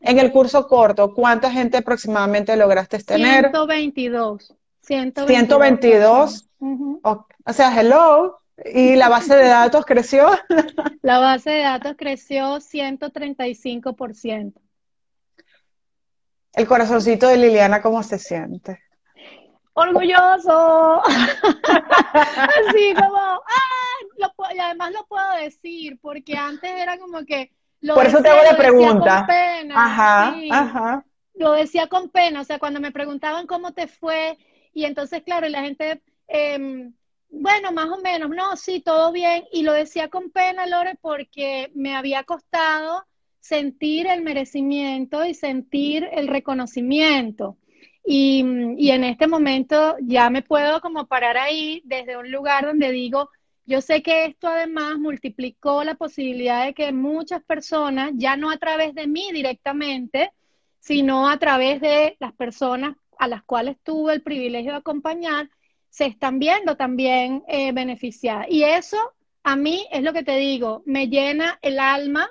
En 0.00 0.18
el 0.18 0.30
curso 0.32 0.68
corto, 0.68 1.14
¿cuánta 1.14 1.50
gente 1.50 1.78
aproximadamente 1.78 2.54
lograste 2.56 2.98
tener? 3.02 3.50
122. 3.50 4.54
122. 4.82 6.48
o, 7.02 7.26
sea, 7.52 7.80
hello. 7.80 8.40
¿Y 8.72 8.96
la 8.96 9.08
base 9.08 9.34
de 9.34 9.48
datos 9.48 9.86
creció? 9.86 10.30
la 11.02 11.18
base 11.18 11.50
de 11.50 11.62
datos 11.62 11.94
creció 11.96 12.56
135%. 12.56 14.52
El 16.52 16.66
corazoncito 16.68 17.26
de 17.28 17.36
Liliana, 17.38 17.82
¿cómo 17.82 18.02
se 18.02 18.18
siente? 18.18 18.78
Orgulloso. 19.74 21.02
Así 21.04 22.94
como, 22.94 23.18
ah, 23.18 24.52
y 24.54 24.58
además 24.58 24.92
lo 24.92 25.04
puedo 25.06 25.36
decir, 25.36 25.98
porque 26.00 26.36
antes 26.36 26.70
era 26.70 26.98
como 26.98 27.24
que 27.24 27.50
por 27.92 28.06
eso 28.06 28.22
te 28.22 28.28
hago 28.28 28.42
la 28.42 28.56
pregunta. 28.56 29.26
ajá, 29.74 30.34
ajá. 30.50 31.04
Lo 31.34 31.52
decía 31.52 31.88
con 31.88 32.08
pena, 32.10 32.40
o 32.40 32.44
sea, 32.44 32.58
cuando 32.58 32.80
me 32.80 32.92
preguntaban 32.92 33.46
cómo 33.46 33.72
te 33.72 33.88
fue, 33.88 34.38
y 34.72 34.84
entonces, 34.84 35.22
claro, 35.22 35.46
y 35.46 35.50
la 35.50 35.62
gente, 35.62 36.00
em, 36.28 36.94
bueno, 37.28 37.72
más 37.72 37.88
o 37.90 38.00
menos, 38.00 38.30
no, 38.30 38.56
sí, 38.56 38.80
todo 38.80 39.10
bien, 39.12 39.44
y 39.52 39.62
lo 39.62 39.72
decía 39.72 40.08
con 40.08 40.30
pena, 40.30 40.66
Lore, 40.66 40.96
porque 41.00 41.70
me 41.74 41.96
había 41.96 42.22
costado 42.22 43.04
sentir 43.40 44.06
el 44.06 44.22
merecimiento 44.22 45.24
y 45.24 45.34
sentir 45.34 46.08
el 46.12 46.28
reconocimiento. 46.28 47.58
Y, 48.06 48.40
en 48.90 49.04
este 49.04 49.26
momento 49.26 49.96
ya 50.02 50.28
me 50.30 50.42
puedo 50.42 50.80
como 50.80 51.06
parar 51.06 51.38
ahí 51.38 51.82
desde 51.84 52.16
un 52.16 52.30
lugar 52.30 52.66
donde 52.66 52.92
digo, 52.92 53.30
yo 53.66 53.80
sé 53.80 54.02
que 54.02 54.26
esto 54.26 54.48
además 54.48 54.98
multiplicó 54.98 55.84
la 55.84 55.94
posibilidad 55.94 56.66
de 56.66 56.74
que 56.74 56.92
muchas 56.92 57.42
personas, 57.44 58.12
ya 58.14 58.36
no 58.36 58.50
a 58.50 58.58
través 58.58 58.94
de 58.94 59.06
mí 59.06 59.30
directamente, 59.32 60.32
sino 60.80 61.30
a 61.30 61.38
través 61.38 61.80
de 61.80 62.16
las 62.20 62.34
personas 62.34 62.94
a 63.18 63.26
las 63.26 63.42
cuales 63.42 63.78
tuve 63.82 64.12
el 64.12 64.22
privilegio 64.22 64.72
de 64.72 64.78
acompañar, 64.78 65.48
se 65.88 66.06
están 66.06 66.38
viendo 66.38 66.76
también 66.76 67.42
eh, 67.48 67.72
beneficiadas. 67.72 68.46
Y 68.50 68.64
eso 68.64 68.98
a 69.44 69.56
mí 69.56 69.86
es 69.92 70.02
lo 70.02 70.12
que 70.12 70.24
te 70.24 70.36
digo, 70.36 70.82
me 70.84 71.08
llena 71.08 71.58
el 71.62 71.78
alma 71.78 72.28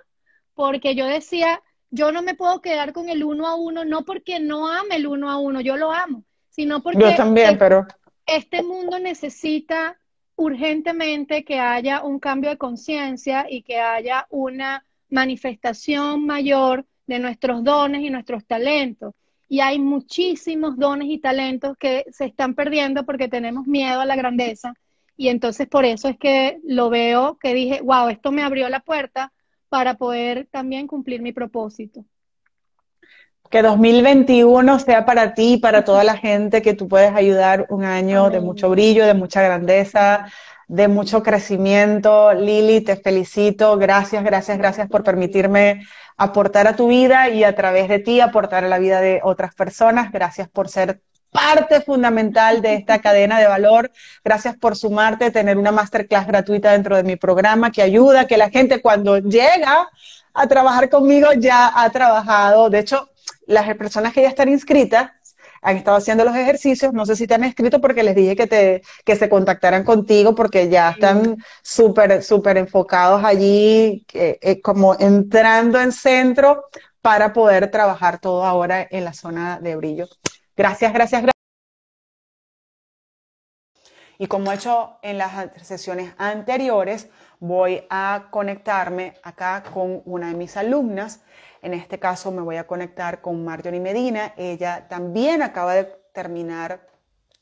porque 0.53 0.93
yo 0.93 1.07
decía, 1.07 1.61
yo 1.93 2.11
no 2.11 2.23
me 2.23 2.33
puedo 2.33 2.59
quedar 2.59 2.91
con 2.91 3.07
el 3.07 3.23
uno 3.23 3.45
a 3.47 3.53
uno, 3.53 3.85
no 3.85 4.03
porque 4.03 4.39
no 4.39 4.67
ame 4.67 4.95
el 4.95 5.05
uno 5.05 5.29
a 5.29 5.37
uno, 5.37 5.61
yo 5.61 5.77
lo 5.77 5.91
amo, 5.91 6.23
sino 6.49 6.81
porque 6.81 6.99
yo 6.99 7.15
también, 7.15 7.55
pero... 7.59 7.85
este 8.25 8.63
mundo 8.63 8.97
necesita 8.97 9.95
urgentemente 10.35 11.45
que 11.45 11.59
haya 11.59 12.03
un 12.03 12.19
cambio 12.19 12.49
de 12.49 12.57
conciencia 12.57 13.45
y 13.47 13.61
que 13.61 13.79
haya 13.79 14.25
una 14.31 14.83
manifestación 15.09 16.25
mayor 16.25 16.83
de 17.05 17.19
nuestros 17.19 17.63
dones 17.63 18.01
y 18.01 18.09
nuestros 18.09 18.43
talentos. 18.43 19.13
Y 19.47 19.59
hay 19.59 19.77
muchísimos 19.77 20.75
dones 20.77 21.09
y 21.11 21.19
talentos 21.19 21.77
que 21.77 22.05
se 22.11 22.25
están 22.25 22.55
perdiendo 22.55 23.05
porque 23.05 23.27
tenemos 23.27 23.67
miedo 23.67 24.01
a 24.01 24.05
la 24.05 24.15
grandeza. 24.15 24.73
Y 25.15 25.27
entonces 25.27 25.67
por 25.67 25.85
eso 25.85 26.09
es 26.09 26.17
que 26.17 26.59
lo 26.63 26.89
veo, 26.89 27.37
que 27.39 27.53
dije, 27.53 27.81
wow, 27.83 28.09
esto 28.09 28.31
me 28.31 28.41
abrió 28.41 28.67
la 28.67 28.79
puerta 28.79 29.31
para 29.73 29.95
poder 29.95 30.47
también 30.51 30.85
cumplir 30.85 31.23
mi 31.23 31.33
propósito. 31.33 32.05
Que 33.49 33.63
2021 33.63 34.77
sea 34.77 35.03
para 35.03 35.33
ti 35.33 35.53
y 35.53 35.57
para 35.57 35.83
toda 35.83 36.03
la 36.03 36.15
gente 36.15 36.61
que 36.61 36.75
tú 36.75 36.87
puedes 36.87 37.11
ayudar 37.15 37.65
un 37.71 37.83
año 37.83 38.29
de 38.29 38.39
mucho 38.39 38.69
brillo, 38.69 39.03
de 39.07 39.15
mucha 39.15 39.41
grandeza, 39.41 40.27
de 40.67 40.87
mucho 40.87 41.23
crecimiento. 41.23 42.35
Lili, 42.35 42.81
te 42.81 42.97
felicito. 42.97 43.75
Gracias, 43.79 44.23
gracias, 44.23 44.59
gracias 44.59 44.87
por 44.89 45.03
permitirme 45.03 45.81
aportar 46.17 46.67
a 46.67 46.75
tu 46.75 46.87
vida 46.87 47.29
y 47.29 47.43
a 47.43 47.55
través 47.55 47.89
de 47.89 47.97
ti 47.97 48.21
aportar 48.21 48.63
a 48.63 48.67
la 48.67 48.77
vida 48.77 49.01
de 49.01 49.21
otras 49.23 49.55
personas. 49.55 50.11
Gracias 50.11 50.47
por 50.49 50.69
ser 50.69 51.01
parte 51.33 51.81
fundamental 51.81 52.61
de 52.61 52.75
esta 52.75 52.99
cadena 52.99 53.39
de 53.39 53.47
valor. 53.47 53.91
Gracias 54.23 54.55
por 54.55 54.77
sumarte, 54.77 55.31
tener 55.31 55.57
una 55.57 55.71
masterclass 55.71 56.27
gratuita 56.27 56.71
dentro 56.71 56.95
de 56.95 57.03
mi 57.03 57.15
programa 57.17 57.71
que 57.71 57.81
ayuda 57.81 58.21
a 58.21 58.27
que 58.27 58.37
la 58.37 58.49
gente 58.49 58.81
cuando 58.81 59.17
llega 59.17 59.89
a 60.33 60.47
trabajar 60.47 60.89
conmigo 60.89 61.29
ya 61.37 61.71
ha 61.75 61.89
trabajado. 61.89 62.69
De 62.69 62.79
hecho, 62.79 63.09
las 63.47 63.65
personas 63.75 64.13
que 64.13 64.21
ya 64.21 64.29
están 64.29 64.49
inscritas 64.49 65.11
han 65.61 65.77
estado 65.77 65.97
haciendo 65.97 66.25
los 66.25 66.35
ejercicios, 66.35 66.93
no 66.93 67.05
sé 67.05 67.15
si 67.15 67.25
te 67.25 67.35
han 67.35 67.43
escrito 67.45 67.79
porque 67.79 68.03
les 68.03 68.15
dije 68.15 68.35
que, 68.35 68.47
te, 68.47 68.81
que 69.05 69.15
se 69.15 69.29
contactaran 69.29 69.83
contigo 69.83 70.35
porque 70.35 70.67
ya 70.69 70.91
están 70.91 71.37
súper, 71.61 72.21
súper 72.21 72.57
enfocados 72.57 73.23
allí, 73.23 74.05
eh, 74.13 74.59
como 74.61 74.95
entrando 74.99 75.79
en 75.79 75.93
centro 75.93 76.65
para 77.01 77.33
poder 77.33 77.71
trabajar 77.71 78.19
todo 78.19 78.43
ahora 78.43 78.85
en 78.89 79.05
la 79.05 79.13
zona 79.13 79.59
de 79.61 79.75
brillo. 79.75 80.07
Gracias, 80.55 80.93
gracias, 80.93 81.21
gracias. 81.21 81.33
Y 84.17 84.27
como 84.27 84.51
he 84.51 84.55
hecho 84.55 84.99
en 85.01 85.17
las 85.17 85.51
sesiones 85.65 86.13
anteriores, 86.17 87.09
voy 87.39 87.85
a 87.89 88.27
conectarme 88.31 89.15
acá 89.23 89.63
con 89.73 90.01
una 90.05 90.27
de 90.27 90.35
mis 90.35 90.55
alumnas 90.55 91.21
en 91.63 91.73
este 91.73 91.97
caso 91.97 92.29
me 92.29 92.41
voy 92.41 92.57
a 92.57 92.67
conectar 92.67 93.21
con 93.21 93.43
Marjorie 93.45 93.79
Medina. 93.79 94.33
Ella 94.35 94.85
también 94.89 95.41
acaba 95.41 95.73
de 95.73 95.85
terminar 96.13 96.87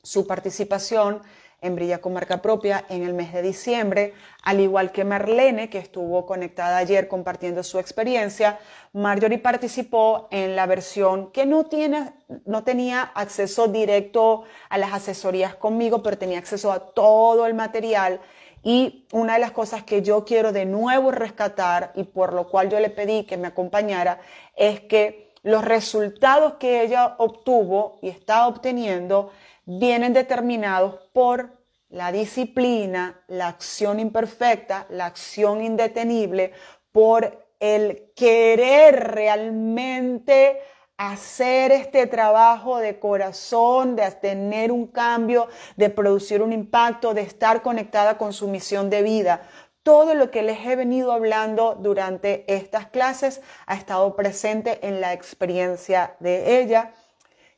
su 0.04 0.28
participación 0.28 1.24
en 1.62 1.76
Brilla 1.76 2.00
con 2.00 2.14
Marca 2.14 2.42
Propia 2.42 2.86
en 2.90 3.04
el 3.04 3.14
mes 3.14 3.32
de 3.32 3.44
diciembre, 3.44 4.14
al 4.44 4.60
igual 4.60 4.92
que 4.92 5.06
Marlene, 5.06 5.70
que 5.70 5.78
estuvo 5.78 6.26
conectada 6.26 6.78
ayer 6.78 7.08
compartiendo 7.08 7.62
su 7.64 7.78
experiencia. 7.78 8.60
Marjorie 8.94 9.38
participó 9.38 10.28
en 10.32 10.56
la 10.56 10.66
versión 10.66 11.32
que 11.32 11.46
no, 11.46 11.66
tiene, 11.66 12.14
no 12.46 12.64
tenía 12.64 13.04
acceso 13.14 13.68
directo 13.68 14.44
a 14.70 14.80
las 14.80 14.92
asesorías 14.92 15.54
conmigo, 15.54 16.02
pero 16.02 16.18
tenía 16.18 16.40
acceso 16.40 16.72
a 16.72 16.80
todo 16.80 17.46
el 17.46 17.54
material 17.54 18.20
y 18.64 19.08
una 19.12 19.34
de 19.34 19.40
las 19.40 19.52
cosas 19.52 19.84
que 19.84 20.02
yo 20.02 20.26
quiero 20.26 20.52
de 20.52 20.66
nuevo 20.66 21.12
rescatar 21.12 21.92
y 21.96 22.04
por 22.04 22.34
lo 22.34 22.50
cual 22.50 22.70
yo 22.70 22.80
le 22.80 22.90
pedí 22.90 23.24
que 23.24 23.38
me 23.38 23.48
acompañara 23.48 24.20
es 24.56 24.82
que 24.82 25.32
los 25.44 25.66
resultados 25.66 26.56
que 26.56 26.84
ella 26.84 27.16
obtuvo 27.18 27.98
y 28.02 28.10
está 28.10 28.48
obteniendo 28.48 29.32
vienen 29.66 30.14
determinados 30.14 30.96
por 31.14 31.62
la 31.90 32.12
disciplina, 32.12 33.24
la 33.28 33.48
acción 33.48 34.00
imperfecta, 34.00 34.88
la 34.90 35.08
acción 35.08 35.64
indetenible, 35.64 36.54
por 36.92 37.48
el 37.60 38.12
querer 38.16 39.12
realmente 39.12 40.60
hacer 40.98 41.72
este 41.72 42.06
trabajo 42.06 42.78
de 42.78 43.00
corazón, 43.00 43.96
de 43.96 44.10
tener 44.12 44.72
un 44.72 44.88
cambio, 44.88 45.48
de 45.76 45.90
producir 45.90 46.42
un 46.42 46.54
impacto, 46.54 47.14
de 47.14 47.22
estar 47.22 47.62
conectada 47.62 48.18
con 48.18 48.34
su 48.34 48.48
misión 48.48 48.90
de 48.90 49.02
vida. 49.02 49.42
Todo 49.84 50.14
lo 50.14 50.30
que 50.30 50.44
les 50.44 50.66
he 50.66 50.76
venido 50.76 51.12
hablando 51.12 51.76
durante 51.76 52.46
estas 52.54 52.86
clases 52.88 53.42
ha 53.66 53.76
estado 53.76 54.16
presente 54.16 54.86
en 54.88 55.02
la 55.02 55.14
experiencia 55.14 56.16
de 56.20 56.62
ella. 56.62 56.94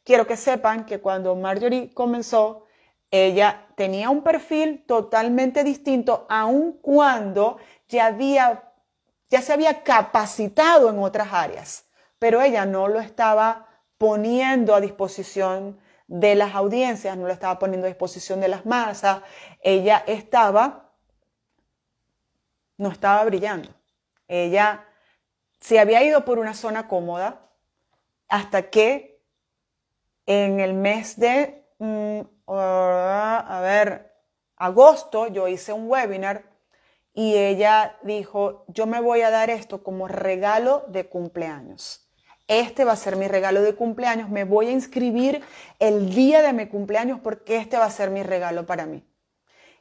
Quiero 0.03 0.27
que 0.27 0.37
sepan 0.37 0.85
que 0.85 0.99
cuando 0.99 1.35
Marjorie 1.35 1.93
comenzó, 1.93 2.65
ella 3.09 3.67
tenía 3.75 4.09
un 4.09 4.23
perfil 4.23 4.83
totalmente 4.85 5.63
distinto, 5.63 6.25
aun 6.29 6.73
cuando 6.81 7.57
ya, 7.87 8.07
había, 8.07 8.71
ya 9.29 9.41
se 9.41 9.53
había 9.53 9.83
capacitado 9.83 10.89
en 10.89 10.99
otras 10.99 11.31
áreas 11.31 11.85
pero 12.23 12.41
ella 12.41 12.65
no 12.65 12.87
lo 12.87 13.01
estaba 13.01 13.67
poniendo 13.97 14.73
a 14.73 14.79
disposición 14.79 15.77
de 16.07 16.35
las 16.35 16.55
audiencias, 16.55 17.17
no 17.17 17.27
lo 17.27 17.33
estaba 17.33 17.59
poniendo 17.59 17.85
a 17.85 17.89
disposición 17.89 18.39
de 18.39 18.47
las 18.47 18.65
masas, 18.65 19.23
ella 19.61 20.05
estaba, 20.07 20.93
no 22.77 22.87
estaba 22.87 23.25
brillando. 23.25 23.75
Ella 24.25 24.85
se 25.59 25.81
había 25.81 26.01
ido 26.01 26.23
por 26.23 26.39
una 26.39 26.53
zona 26.53 26.87
cómoda 26.87 27.51
hasta 28.29 28.69
que 28.69 29.12
en 30.25 30.59
el 30.59 30.73
mes 30.73 31.19
de, 31.19 31.65
mm, 31.79 32.21
a 32.47 33.59
ver, 33.61 34.13
agosto, 34.57 35.27
yo 35.27 35.47
hice 35.47 35.73
un 35.73 35.89
webinar 35.89 36.43
y 37.13 37.35
ella 37.35 37.97
dijo, 38.03 38.65
yo 38.67 38.87
me 38.87 38.99
voy 38.99 39.21
a 39.21 39.29
dar 39.29 39.49
esto 39.49 39.83
como 39.83 40.07
regalo 40.07 40.85
de 40.87 41.07
cumpleaños. 41.07 41.99
este 42.47 42.83
va 42.83 42.91
a 42.91 42.97
ser 42.97 43.15
mi 43.15 43.27
regalo 43.27 43.61
de 43.61 43.73
cumpleaños, 43.73 44.29
me 44.29 44.43
voy 44.43 44.67
a 44.67 44.71
inscribir 44.71 45.41
el 45.79 46.13
día 46.13 46.41
de 46.41 46.51
mi 46.51 46.67
cumpleaños 46.67 47.19
porque 47.21 47.55
este 47.55 47.77
va 47.77 47.85
a 47.85 47.89
ser 47.89 48.09
mi 48.09 48.21
regalo 48.21 48.65
para 48.65 48.85
mí. 48.85 49.01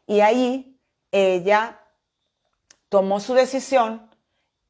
Y 0.06 0.20
ahí 0.20 0.80
ella 1.10 1.80
tomó 2.88 3.18
su 3.18 3.34
decisión 3.34 4.11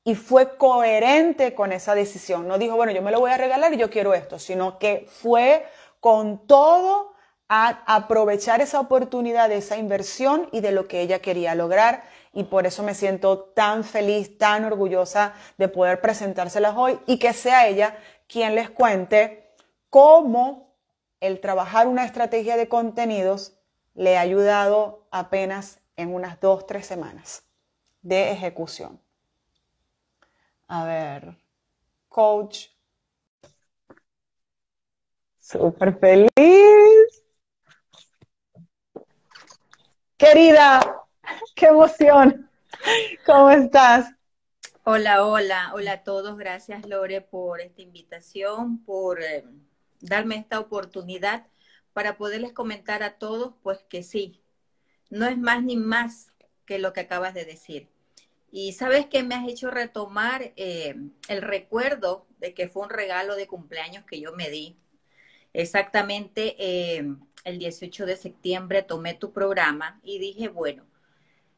y 0.04 0.14
fue 0.14 0.56
coherente 0.56 1.54
con 1.54 1.73
esa 1.73 1.94
decisión. 1.94 2.49
No 2.49 2.59
dijo, 2.59 2.76
bueno, 2.76 2.92
yo 2.92 3.02
me 3.02 3.12
lo 3.12 3.21
voy 3.21 3.30
a 3.30 3.38
regalar 3.38 3.73
y 3.73 3.76
yo 3.76 3.90
quiero 3.90 4.14
esto, 4.14 4.38
sino 4.38 4.78
que 4.78 5.06
fue 5.09 5.66
con 6.00 6.47
todo 6.47 7.12
a 7.49 7.82
aprovechar 7.87 8.61
esa 8.61 8.80
oportunidad 8.80 9.49
de 9.49 9.59
esa 9.59 9.76
inversión 9.76 10.49
y 10.52 10.61
de 10.61 10.73
lo 10.73 10.88
que 10.88 11.02
ella 11.02 11.21
quería 11.21 11.54
lograr. 11.54 12.04
Y 12.32 12.44
por 12.44 12.66
eso 12.66 12.82
me 12.82 12.94
siento 12.94 13.40
tan 13.40 13.85
feliz, 13.85 14.38
tan 14.38 14.64
orgullosa 14.64 15.35
de 15.59 15.68
poder 15.68 16.00
presentárselas 16.00 16.75
hoy 16.76 16.99
y 17.06 17.18
que 17.18 17.32
sea 17.32 17.68
ella 17.68 17.97
quien 18.26 18.54
les 18.54 18.71
cuente 18.71 19.52
cómo 19.90 20.75
el 21.21 21.40
trabajar 21.40 21.87
una 21.87 22.04
estrategia 22.04 22.56
de 22.56 22.68
contenidos 22.68 23.52
le 23.94 24.16
ha 24.16 24.23
ayudado 24.23 25.06
apenas 25.11 25.78
en 25.97 26.14
unas 26.14 26.40
dos, 26.40 26.66
tres 26.66 26.87
semanas 26.87 27.44
de 28.00 28.32
ejecución. 28.32 28.99
A 30.75 30.87
ver, 30.87 31.37
coach. 32.09 32.69
Súper 35.38 35.99
feliz. 35.99 36.31
Querida, 40.17 40.81
qué 41.55 41.67
emoción. 41.67 42.50
¿Cómo 43.26 43.50
estás? 43.50 44.14
Hola, 44.85 45.26
hola, 45.26 45.73
hola 45.75 45.93
a 45.93 46.02
todos. 46.05 46.38
Gracias, 46.38 46.88
Lore, 46.88 47.21
por 47.21 47.61
esta 47.61 47.83
invitación, 47.83 48.83
por 48.83 49.23
eh, 49.23 49.45
darme 50.00 50.37
esta 50.37 50.59
oportunidad 50.59 51.49
para 51.93 52.17
poderles 52.17 52.55
comentar 52.55 53.02
a 53.02 53.19
todos, 53.19 53.52
pues 53.62 53.85
que 53.91 54.02
sí, 54.02 54.41
no 55.11 55.26
es 55.26 55.37
más 55.37 55.62
ni 55.62 55.76
más 55.76 56.33
que 56.64 56.79
lo 56.79 56.95
que 56.95 57.00
acabas 57.00 57.35
de 57.35 57.45
decir. 57.45 57.91
Y 58.52 58.73
sabes 58.75 59.06
que 59.06 59.23
me 59.23 59.35
has 59.35 59.49
hecho 59.49 59.71
retomar 59.71 60.52
eh, 60.56 60.94
el 61.28 61.42
recuerdo 61.42 62.26
de 62.38 62.54
que 62.54 62.68
fue 62.68 62.82
un 62.85 62.90
regalo 62.90 63.35
de 63.35 63.47
cumpleaños 63.47 64.04
que 64.04 64.21
yo 64.21 64.35
me 64.35 64.50
di. 64.50 64.76
Exactamente 65.54 66.56
eh, 66.59 67.16
el 67.44 67.59
18 67.59 68.06
de 68.06 68.16
septiembre 68.16 68.82
tomé 68.82 69.14
tu 69.14 69.32
programa 69.32 70.00
y 70.04 70.18
dije, 70.18 70.49
bueno, 70.49 70.85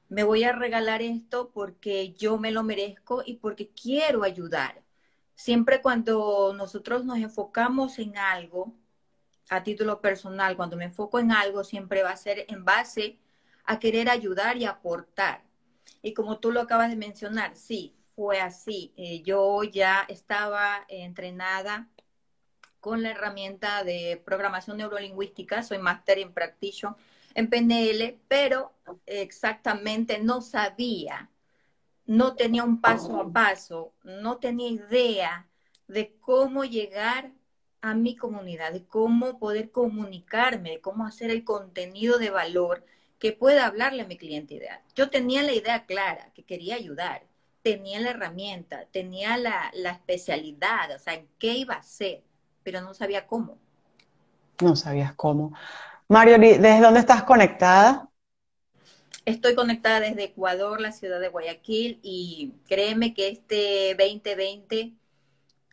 me 0.09 0.23
voy 0.23 0.45
a 0.45 0.53
regalar 0.53 1.03
esto 1.03 1.51
porque 1.53 2.13
yo 2.13 2.39
me 2.39 2.53
lo 2.53 2.63
merezco 2.63 3.23
y 3.27 3.35
porque 3.39 3.71
quiero 3.71 4.23
ayudar. 4.23 4.83
Siempre 5.35 5.83
cuando 5.83 6.55
nosotros 6.57 7.05
nos 7.05 7.19
enfocamos 7.19 7.99
en 7.99 8.17
algo, 8.19 8.73
a 9.51 9.65
título 9.65 10.01
personal, 10.01 10.57
cuando 10.57 10.77
me 10.77 10.85
enfoco 10.85 11.19
en 11.19 11.33
algo, 11.33 11.65
siempre 11.65 12.03
va 12.05 12.11
a 12.11 12.17
ser 12.17 12.47
en 12.49 12.65
base 12.65 13.19
a 13.65 13.79
querer 13.81 14.09
ayudar 14.09 14.57
y 14.59 14.65
aportar. 14.65 15.44
Y 16.03 16.15
como 16.15 16.39
tú 16.39 16.53
lo 16.53 16.61
acabas 16.61 16.91
de 16.91 16.97
mencionar, 16.97 17.57
sí, 17.57 17.95
fue 18.15 18.41
así. 18.41 18.93
Eh, 18.97 19.23
yo 19.23 19.63
ya 19.65 20.05
estaba 20.09 20.85
entrenada 20.89 21.89
con 22.81 23.03
la 23.03 23.11
herramienta 23.11 23.83
de 23.85 24.23
programación 24.25 24.77
neurolingüística, 24.77 25.63
soy 25.63 25.79
máster 25.79 26.19
en 26.19 26.33
practitioner 26.33 26.97
en 27.35 27.51
PNL, 27.51 28.19
pero 28.29 28.73
exactamente 29.07 30.21
no 30.21 30.41
sabía, 30.41 31.31
no 32.07 32.37
tenía 32.37 32.65
un 32.65 32.81
paso 32.81 33.21
a 33.21 33.33
paso, 33.33 33.93
no 34.05 34.39
tenía 34.39 34.69
idea 34.69 35.49
de 35.89 36.17
cómo 36.21 36.65
llegar 36.65 37.33
a 37.81 37.95
mi 37.95 38.17
comunidad, 38.17 38.73
de 38.73 38.87
cómo 38.87 39.39
poder 39.39 39.71
comunicarme, 39.71 40.71
de 40.71 40.81
cómo 40.81 41.07
hacer 41.07 41.31
el 41.31 41.45
contenido 41.45 42.19
de 42.19 42.31
valor 42.31 42.85
que 43.25 43.33
pueda 43.33 43.65
hablarle 43.65 44.03
a 44.03 44.07
mi 44.07 44.19
cliente 44.19 44.53
ideal. 44.53 44.79
Yo 44.95 45.09
tenía 45.09 45.43
la 45.43 45.55
idea 45.55 45.87
clara, 45.87 46.31
que 46.35 46.43
quería 46.43 46.75
ayudar, 46.75 47.23
tenía 47.63 47.99
la 47.99 48.11
herramienta, 48.11 48.85
tenía 48.93 49.39
la, 49.39 49.71
especialidad, 49.73 50.95
o 50.95 50.99
sea, 50.99 51.15
en 51.15 51.27
qué 51.39 51.55
iba 51.55 51.73
a 51.73 51.83
ser, 51.83 52.23
pero 52.63 52.83
no 52.83 52.93
sabía 52.93 53.27
cómo. 53.27 53.57
No 54.61 54.77
sabías 54.77 55.15
cómo. 55.15 55.55
Mario, 56.07 56.37
¿desde 56.39 56.83
dónde 56.83 57.01
estás 57.01 57.23
conectada? 57.23 58.11
Estoy 59.25 59.55
conectada 59.55 60.01
desde 60.01 60.25
Ecuador, 60.25 60.83
la 60.83 60.93
ciudad 60.93 61.19
de 61.19 61.29
Guayaquil, 61.29 62.01
y 62.03 62.53
créeme 62.69 63.15
que 63.15 63.29
este 63.29 63.97
2020 63.99 64.93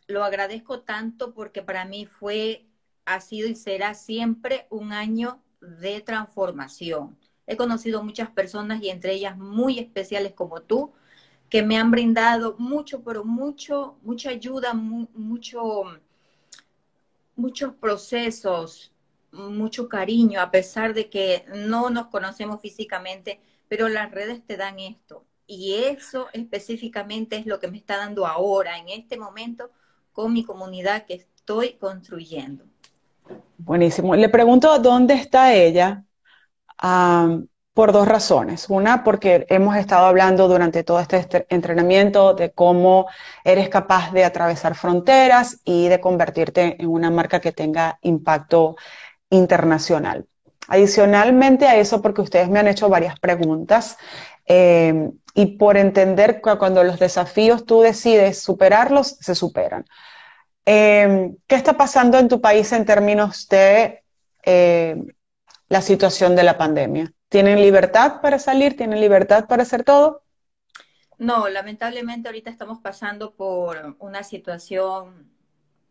lo 0.06 0.24
agradezco 0.24 0.80
tanto 0.80 1.34
porque 1.34 1.60
para 1.60 1.84
mí 1.84 2.06
fue, 2.06 2.64
ha 3.04 3.20
sido 3.20 3.46
y 3.46 3.56
será 3.56 3.92
siempre 3.92 4.66
un 4.70 4.94
año 4.94 5.42
de 5.60 6.00
transformación. 6.00 7.18
He 7.46 7.56
conocido 7.56 8.02
muchas 8.02 8.30
personas 8.30 8.82
y 8.82 8.90
entre 8.90 9.14
ellas 9.14 9.36
muy 9.36 9.78
especiales 9.78 10.32
como 10.32 10.62
tú, 10.62 10.92
que 11.48 11.62
me 11.62 11.76
han 11.76 11.90
brindado 11.90 12.56
mucho, 12.58 13.02
pero 13.02 13.24
mucho, 13.24 13.96
mucha 14.02 14.30
ayuda, 14.30 14.72
mucho, 14.72 15.84
muchos 17.36 17.74
procesos, 17.74 18.92
mucho 19.32 19.88
cariño, 19.88 20.40
a 20.40 20.50
pesar 20.50 20.94
de 20.94 21.10
que 21.10 21.44
no 21.54 21.90
nos 21.90 22.06
conocemos 22.06 22.60
físicamente, 22.60 23.40
pero 23.68 23.88
las 23.88 24.10
redes 24.10 24.42
te 24.46 24.56
dan 24.56 24.78
esto. 24.78 25.24
Y 25.46 25.74
eso 25.74 26.28
específicamente 26.32 27.36
es 27.36 27.46
lo 27.46 27.60
que 27.60 27.68
me 27.68 27.76
está 27.76 27.98
dando 27.98 28.26
ahora, 28.26 28.78
en 28.78 28.88
este 28.88 29.18
momento, 29.18 29.70
con 30.12 30.32
mi 30.32 30.44
comunidad 30.44 31.04
que 31.04 31.14
estoy 31.14 31.74
construyendo. 31.74 32.64
Buenísimo. 33.58 34.14
Le 34.14 34.28
pregunto 34.28 34.78
dónde 34.78 35.14
está 35.14 35.54
ella 35.54 36.04
por 37.74 37.92
dos 37.92 38.06
razones. 38.06 38.66
Una, 38.68 39.02
porque 39.04 39.46
hemos 39.48 39.76
estado 39.76 40.06
hablando 40.06 40.48
durante 40.48 40.84
todo 40.84 41.00
este 41.00 41.46
entrenamiento 41.48 42.34
de 42.34 42.52
cómo 42.52 43.06
eres 43.44 43.68
capaz 43.68 44.12
de 44.12 44.24
atravesar 44.24 44.74
fronteras 44.74 45.60
y 45.64 45.88
de 45.88 46.00
convertirte 46.00 46.76
en 46.78 46.88
una 46.88 47.10
marca 47.10 47.40
que 47.40 47.52
tenga 47.52 47.98
impacto 48.02 48.76
internacional. 49.30 50.26
Adicionalmente 50.68 51.66
a 51.66 51.76
eso, 51.76 52.02
porque 52.02 52.20
ustedes 52.20 52.48
me 52.48 52.58
han 52.58 52.68
hecho 52.68 52.88
varias 52.88 53.18
preguntas 53.18 53.96
eh, 54.46 55.10
y 55.34 55.46
por 55.56 55.76
entender 55.76 56.40
que 56.42 56.56
cuando 56.58 56.84
los 56.84 56.98
desafíos 56.98 57.64
tú 57.64 57.80
decides 57.80 58.42
superarlos, 58.42 59.16
se 59.20 59.34
superan. 59.34 59.84
Eh, 60.66 61.32
¿Qué 61.46 61.54
está 61.56 61.76
pasando 61.76 62.18
en 62.18 62.28
tu 62.28 62.40
país 62.40 62.70
en 62.72 62.84
términos 62.84 63.48
de 63.48 64.02
eh, 64.44 64.96
la 65.72 65.80
situación 65.80 66.36
de 66.36 66.42
la 66.42 66.58
pandemia? 66.58 67.14
¿Tienen 67.30 67.62
libertad 67.62 68.20
para 68.20 68.38
salir? 68.38 68.76
¿Tienen 68.76 69.00
libertad 69.00 69.46
para 69.48 69.62
hacer 69.62 69.84
todo? 69.84 70.22
No, 71.16 71.48
lamentablemente 71.48 72.28
ahorita 72.28 72.50
estamos 72.50 72.80
pasando 72.80 73.34
por 73.34 73.96
una 73.98 74.22
situación 74.22 75.32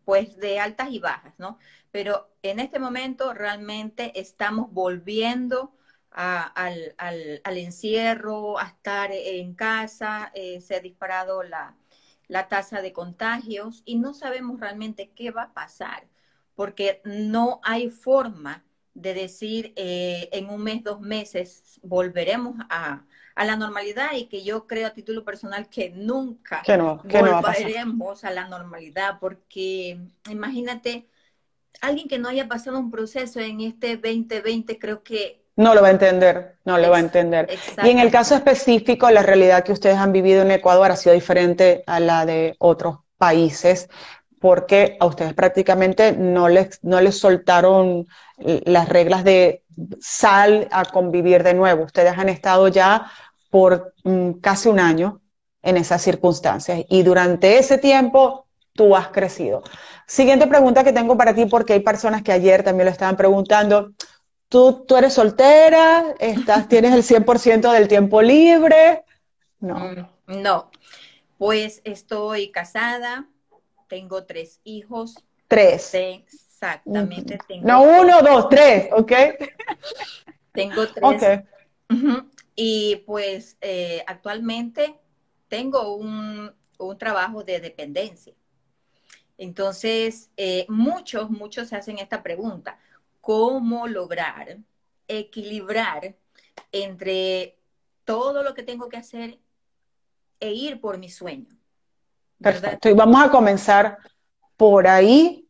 pues 0.04 0.36
de 0.36 0.60
altas 0.60 0.90
y 0.92 1.00
bajas, 1.00 1.34
¿no? 1.38 1.58
Pero 1.90 2.30
en 2.42 2.60
este 2.60 2.78
momento 2.78 3.34
realmente 3.34 4.20
estamos 4.20 4.70
volviendo 4.70 5.74
al, 6.12 6.94
encierro, 7.44 8.60
a 8.60 8.68
estar 8.68 9.10
en 9.10 9.52
casa, 9.54 10.30
eh, 10.32 10.60
se 10.60 10.76
ha 10.76 10.80
disparado 10.80 11.42
la, 11.42 11.74
la 12.28 12.46
tasa 12.46 12.82
de 12.82 12.92
contagios 12.92 13.82
y 13.84 13.96
no 13.96 14.14
sabemos 14.14 14.60
realmente 14.60 15.10
qué 15.10 15.32
va 15.32 15.42
a 15.42 15.52
pasar, 15.52 16.06
porque 16.54 17.00
no 17.04 17.60
hay 17.64 17.90
forma 17.90 18.62
de 18.94 19.14
decir 19.14 19.72
eh, 19.76 20.28
en 20.32 20.50
un 20.50 20.62
mes, 20.62 20.82
dos 20.82 21.00
meses 21.00 21.80
volveremos 21.82 22.56
a, 22.68 23.04
la 23.36 23.56
normalidad 23.56 24.12
y 24.14 24.26
que 24.26 24.44
yo 24.44 24.66
creo 24.66 24.86
a 24.86 24.92
título 24.92 25.24
personal 25.24 25.68
que 25.68 25.90
nunca 25.90 26.62
volveremos 26.66 28.24
a, 28.24 28.30
la 28.30 28.46
normalidad 28.46 29.18
porque 29.20 29.98
imagínate 30.30 31.06
alguien 31.80 32.08
que 32.08 32.18
no 32.18 32.28
haya 32.28 32.46
pasado 32.46 32.78
un 32.78 32.90
proceso 32.90 33.40
en 33.40 33.62
este 33.62 33.96
2020 33.96 34.78
creo 34.78 35.02
que 35.02 35.42
no 35.56 35.74
lo 35.74 35.82
va 35.82 35.88
a 35.88 35.90
entender, 35.90 36.56
no 36.64 36.78
lo 36.78 36.90
va 36.90 36.96
a 36.96 37.00
entender. 37.00 37.48
Y 37.82 37.90
en 37.90 37.98
el 37.98 38.10
caso 38.10 38.34
específico, 38.34 39.10
la 39.10 39.22
realidad 39.22 39.62
que 39.64 39.72
ustedes 39.72 39.98
han 39.98 40.10
vivido 40.10 40.40
en 40.42 40.50
Ecuador 40.50 40.90
ha 40.90 40.96
sido 40.96 41.14
diferente 41.14 41.84
a 41.86 42.00
la 42.00 42.24
de 42.24 42.56
otros 42.58 43.00
países, 43.18 43.90
porque 44.42 44.96
a 44.98 45.06
ustedes 45.06 45.34
prácticamente 45.34 46.10
no 46.12 46.48
les, 46.48 46.82
no 46.82 47.00
les 47.00 47.16
soltaron 47.16 48.08
las 48.36 48.88
reglas 48.88 49.22
de 49.22 49.62
sal 50.00 50.66
a 50.72 50.84
convivir 50.84 51.44
de 51.44 51.54
nuevo. 51.54 51.84
Ustedes 51.84 52.18
han 52.18 52.28
estado 52.28 52.66
ya 52.66 53.08
por 53.50 53.94
mm, 54.02 54.32
casi 54.40 54.68
un 54.68 54.80
año 54.80 55.20
en 55.62 55.76
esas 55.76 56.02
circunstancias 56.02 56.80
y 56.88 57.04
durante 57.04 57.56
ese 57.56 57.78
tiempo 57.78 58.46
tú 58.72 58.96
has 58.96 59.08
crecido. 59.08 59.62
Siguiente 60.08 60.48
pregunta 60.48 60.82
que 60.82 60.92
tengo 60.92 61.16
para 61.16 61.34
ti, 61.36 61.46
porque 61.46 61.74
hay 61.74 61.80
personas 61.80 62.22
que 62.22 62.32
ayer 62.32 62.64
también 62.64 62.86
lo 62.86 62.90
estaban 62.90 63.16
preguntando. 63.16 63.92
¿Tú, 64.48 64.84
tú 64.88 64.96
eres 64.96 65.14
soltera? 65.14 66.16
Estás, 66.18 66.66
¿Tienes 66.66 66.92
el 66.92 67.04
100% 67.04 67.70
del 67.70 67.86
tiempo 67.86 68.20
libre? 68.20 69.04
No. 69.60 69.76
Mm, 69.76 70.42
no, 70.42 70.68
pues 71.38 71.80
estoy 71.84 72.50
casada, 72.50 73.28
tengo 73.92 74.24
tres 74.24 74.58
hijos. 74.64 75.22
Tres. 75.46 75.92
exactamente. 75.92 77.38
no 77.60 77.82
uno, 77.82 78.22
dos, 78.22 78.48
tres, 78.48 78.88
¿ok? 78.90 79.12
tengo 80.52 80.88
tres. 80.88 81.42
Y 82.54 83.02
pues 83.04 83.58
eh, 83.60 84.02
actualmente 84.06 84.98
tengo 85.46 85.94
un, 85.94 86.50
un, 86.78 86.96
trabajo 86.96 87.44
de 87.44 87.60
dependencia. 87.60 88.32
Entonces, 89.36 90.30
eh, 90.38 90.64
muchos, 90.70 91.28
muchos 91.28 91.68
se 91.68 91.76
hacen 91.76 91.98
esta 91.98 92.22
pregunta, 92.22 92.78
¿cómo 93.20 93.88
lograr 93.88 94.56
equilibrar 95.06 96.16
entre 96.70 97.58
todo 98.06 98.42
lo 98.42 98.54
que 98.54 98.62
tengo 98.62 98.88
que 98.88 98.96
hacer 98.96 99.38
e 100.40 100.52
ir 100.54 100.80
por 100.80 100.96
mi 100.96 101.10
sueño? 101.10 101.61
Perfecto. 102.42 102.88
Y 102.88 102.94
vamos 102.94 103.22
a 103.22 103.30
comenzar 103.30 103.98
por 104.56 104.86
ahí. 104.86 105.46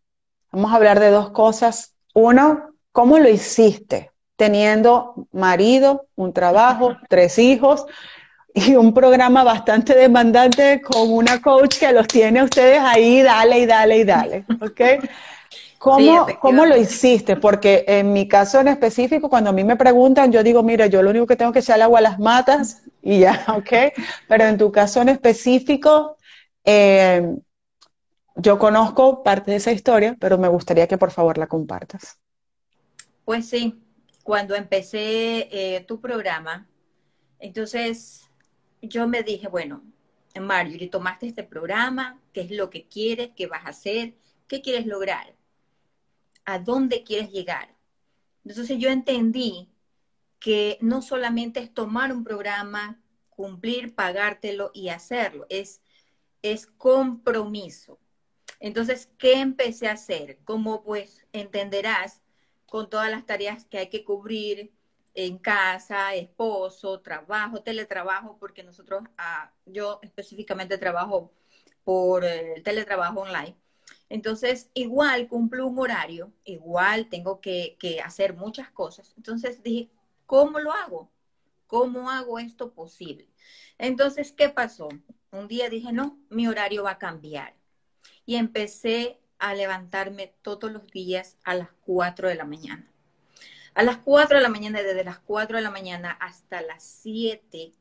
Vamos 0.51 0.73
a 0.73 0.77
hablar 0.77 1.01
de 1.01 1.11
dos 1.11 1.31
cosas. 1.31 1.95
Uno, 2.15 2.75
¿cómo 2.93 3.19
lo 3.19 3.29
hiciste? 3.29 4.11
Teniendo 4.37 5.15
marido, 5.33 6.07
un 6.15 6.33
trabajo, 6.33 6.97
tres 7.09 7.39
hijos 7.39 7.87
y 8.55 8.77
un 8.77 8.93
programa 8.93 9.45
bastante 9.45 9.95
demandante 9.95 10.83
con 10.83 11.11
una 11.11 11.41
coach 11.41 11.79
que 11.79 11.93
los 11.93 12.07
tiene 12.07 12.43
ustedes 12.43 12.81
ahí, 12.81 13.23
dale 13.23 13.61
y 13.61 13.67
dale 13.67 13.99
y 13.99 14.05
dale. 14.05 14.45
¿Ok? 14.61 14.81
¿Cómo, 15.79 16.27
¿Cómo, 16.41 16.65
lo 16.65 16.77
hiciste? 16.77 17.35
Porque 17.35 17.85
en 17.89 18.13
mi 18.13 18.29
caso 18.29 18.61
en 18.61 18.69
específico, 18.69 19.29
cuando 19.29 19.51
a 19.51 19.53
mí 19.53 19.65
me 19.65 19.75
preguntan, 19.75 20.31
yo 20.31 20.45
digo, 20.45 20.63
mira, 20.63 20.87
yo 20.87 21.03
lo 21.03 21.11
único 21.11 21.27
que 21.27 21.35
tengo 21.35 21.51
que 21.51 21.59
echar 21.59 21.83
agua 21.83 21.99
a 21.99 22.03
las 22.03 22.21
matas 22.21 22.83
y 23.03 23.19
ya, 23.19 23.45
¿ok? 23.57 23.93
Pero 24.29 24.45
en 24.45 24.59
tu 24.59 24.71
caso 24.71 25.03
en 25.03 25.09
específico, 25.09 26.19
eh, 26.65 27.37
yo 28.37 28.59
conozco 28.59 29.23
parte 29.23 29.51
de 29.51 29.59
esa 29.59 29.73
historia, 29.73 30.17
pero 30.19 30.39
me 30.39 30.49
gustaría 30.49 30.87
que 30.87 30.99
por 30.99 31.11
favor 31.11 31.39
la 31.39 31.47
compartas. 31.47 32.19
Pues 33.25 33.49
sí, 33.49 33.83
cuando 34.25 34.55
empecé 34.55 35.49
eh, 35.51 35.85
tu 35.87 36.01
programa, 36.01 36.69
entonces 37.39 38.29
yo 38.81 39.07
me 39.07 39.23
dije, 39.23 39.49
bueno, 39.49 39.83
Marjorie, 40.41 40.89
tomaste 40.89 41.27
este 41.27 41.45
programa, 41.45 42.19
¿qué 42.33 42.41
es 42.43 42.51
lo 42.51 42.71
que 42.71 42.87
quieres? 42.87 43.31
¿Qué 43.37 43.47
vas 43.47 43.67
a 43.67 43.71
hacer? 43.71 44.15
¿Qué 44.49 44.63
quieres 44.63 44.87
lograr? 44.87 45.35
¿A 46.45 46.59
dónde 46.59 47.03
quieres 47.05 47.31
llegar? 47.31 47.75
Entonces 48.45 48.79
yo 48.79 48.89
entendí 48.89 49.69
que 50.41 50.79
no 50.81 51.03
solamente 51.03 51.61
es 51.61 51.73
tomar 51.73 52.13
un 52.13 52.25
programa, 52.25 53.01
cumplir, 53.31 53.95
pagártelo 53.95 54.71
y 54.75 54.89
hacerlo, 54.89 55.47
es 55.49 55.82
es 56.43 56.67
compromiso. 56.67 57.99
Entonces, 58.61 59.09
¿qué 59.19 59.35
empecé 59.41 59.89
a 59.89 59.93
hacer? 59.93 60.39
Como 60.45 60.83
pues 60.83 61.27
entenderás, 61.33 62.21
con 62.67 62.89
todas 62.89 63.11
las 63.11 63.27
tareas 63.27 63.65
que 63.67 63.79
hay 63.79 63.89
que 63.91 64.05
cubrir 64.05 64.73
en 65.15 65.39
casa, 65.39 66.15
esposo, 66.15 67.01
trabajo, 67.01 67.63
teletrabajo, 67.63 68.39
porque 68.39 68.63
nosotros, 68.63 69.03
ah, 69.19 69.53
yo 69.67 70.01
específicamente 70.03 70.79
trabajo 70.79 71.33
por 71.85 72.25
el 72.25 72.63
teletrabajo 72.63 73.21
online. 73.21 73.57
Entonces, 74.09 74.71
igual 74.75 75.29
cumplo 75.29 75.67
un 75.67 75.79
horario, 75.79 76.33
igual 76.45 77.09
tengo 77.09 77.41
que, 77.41 77.77
que 77.79 78.01
hacer 78.01 78.35
muchas 78.35 78.71
cosas. 78.71 79.13
Entonces 79.17 79.63
dije, 79.63 79.91
¿cómo 80.27 80.59
lo 80.59 80.73
hago? 80.73 81.11
¿Cómo 81.67 82.11
hago 82.11 82.39
esto 82.39 82.73
posible? 82.73 83.29
Entonces, 83.79 84.33
¿qué 84.33 84.49
pasó? 84.49 84.89
Un 85.33 85.49
día 85.49 85.71
dije, 85.71 85.93
no, 85.93 86.19
mi 86.29 86.47
horario 86.47 86.85
va 86.85 86.93
a 86.93 86.99
cambiar. 86.99 87.55
Y 88.27 88.37
empecé 88.37 89.19
a 89.39 89.55
levantarme 89.55 90.35
todos 90.43 90.71
los 90.71 90.87
días 90.91 91.39
a 91.43 91.55
las 91.55 91.71
4 91.87 92.29
de 92.29 92.35
la 92.35 92.45
mañana. 92.45 92.87
A 93.73 93.83
las 93.83 93.97
4 93.97 94.37
de 94.37 94.43
la 94.43 94.51
mañana, 94.51 94.83
desde 94.83 95.05
las 95.05 95.19
4 95.21 95.57
de 95.57 95.63
la 95.63 95.71
mañana 95.71 96.11
hasta 96.21 96.61
las 96.61 96.83
7, 96.83 97.73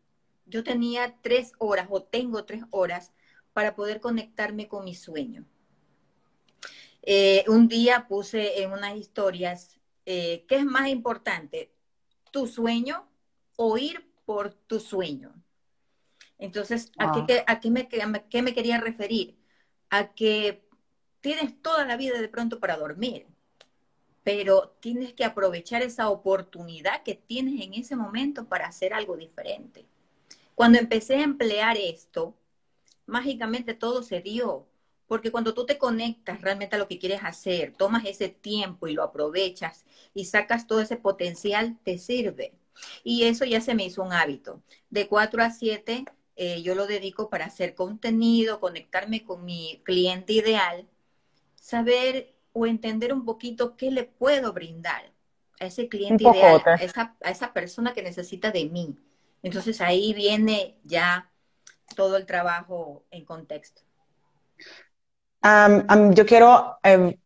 yo 0.46 0.64
tenía 0.64 1.18
tres 1.22 1.52
horas 1.58 1.88
o 1.90 2.02
tengo 2.02 2.46
tres 2.46 2.64
horas 2.72 3.12
para 3.52 3.76
poder 3.76 4.00
conectarme 4.00 4.70
con 4.70 4.86
mi 4.86 4.96
sueño. 4.96 5.46
Eh, 7.02 7.44
un 7.48 7.68
día 7.68 8.08
puse 8.08 8.62
en 8.62 8.72
unas 8.72 8.96
historias, 8.96 9.78
eh, 10.06 10.46
¿qué 10.48 10.56
es 10.56 10.66
más 10.66 10.88
importante? 10.88 11.74
¿Tu 12.32 12.48
sueño 12.48 13.10
o 13.58 13.78
ir 13.78 14.10
por 14.26 14.54
tu 14.54 14.80
sueño? 14.80 15.34
Entonces, 16.42 16.92
¿a, 16.98 17.12
qué, 17.28 17.44
a 17.46 17.60
qué, 17.60 17.70
me, 17.70 17.88
qué 17.88 18.42
me 18.42 18.54
quería 18.56 18.80
referir? 18.80 19.38
A 19.92 20.14
que 20.16 20.66
tienes 21.22 21.62
toda 21.62 21.86
la 21.86 21.98
vida 21.98 22.20
de 22.20 22.28
pronto 22.28 22.60
para 22.60 22.78
dormir, 22.78 23.28
pero 24.24 24.76
tienes 24.80 25.14
que 25.14 25.24
aprovechar 25.24 25.84
esa 25.84 26.10
oportunidad 26.10 27.04
que 27.04 27.14
tienes 27.14 27.62
en 27.62 27.76
ese 27.76 27.96
momento 27.96 28.46
para 28.48 28.66
hacer 28.68 28.92
algo 28.92 29.18
diferente. 29.18 29.86
Cuando 30.56 30.80
empecé 30.80 31.18
a 31.18 31.24
emplear 31.24 31.78
esto, 31.78 32.36
mágicamente 33.06 33.76
todo 33.76 34.02
se 34.02 34.22
dio, 34.22 34.66
porque 35.08 35.32
cuando 35.32 35.54
tú 35.54 35.68
te 35.68 35.78
conectas 35.78 36.42
realmente 36.42 36.76
a 36.76 36.80
lo 36.80 36.88
que 36.88 36.98
quieres 36.98 37.22
hacer, 37.24 37.76
tomas 37.78 38.06
ese 38.06 38.30
tiempo 38.30 38.88
y 38.88 38.94
lo 38.94 39.04
aprovechas 39.04 39.86
y 40.16 40.26
sacas 40.26 40.66
todo 40.66 40.82
ese 40.82 40.98
potencial, 40.98 41.78
te 41.84 42.00
sirve. 42.00 42.56
Y 43.04 43.26
eso 43.26 43.46
ya 43.46 43.62
se 43.62 43.76
me 43.76 43.86
hizo 43.86 44.02
un 44.02 44.14
hábito. 44.14 44.64
De 44.90 45.08
4 45.08 45.44
a 45.44 45.52
7 45.52 46.06
eh, 46.44 46.64
yo 46.64 46.74
lo 46.74 46.88
dedico 46.88 47.30
para 47.30 47.46
hacer 47.46 47.76
contenido, 47.76 48.60
conectarme 48.60 49.24
con 49.24 49.46
mi 49.46 49.80
cliente 49.86 50.34
ideal, 50.34 50.88
saber 51.54 52.34
o 52.52 52.66
entender 52.66 53.14
un 53.14 53.26
poquito 53.26 53.78
qué 53.78 53.92
le 53.92 54.06
puedo 54.06 54.52
brindar 54.52 55.12
a 55.60 55.68
ese 55.68 55.88
cliente 55.88 56.24
ideal, 56.24 56.64
a 56.66 56.84
esa, 56.84 57.16
a 57.24 57.30
esa 57.30 57.54
persona 57.54 57.94
que 57.94 58.02
necesita 58.02 58.50
de 58.50 58.66
mí. 58.66 58.98
Entonces 59.44 59.82
ahí 59.82 60.16
viene 60.16 60.80
ya 60.84 61.30
todo 61.96 62.18
el 62.18 62.26
trabajo 62.26 63.04
en 63.12 63.24
contexto. 63.24 63.84
yo 66.16 66.26
quiero 66.26 66.80
em, 66.82 67.21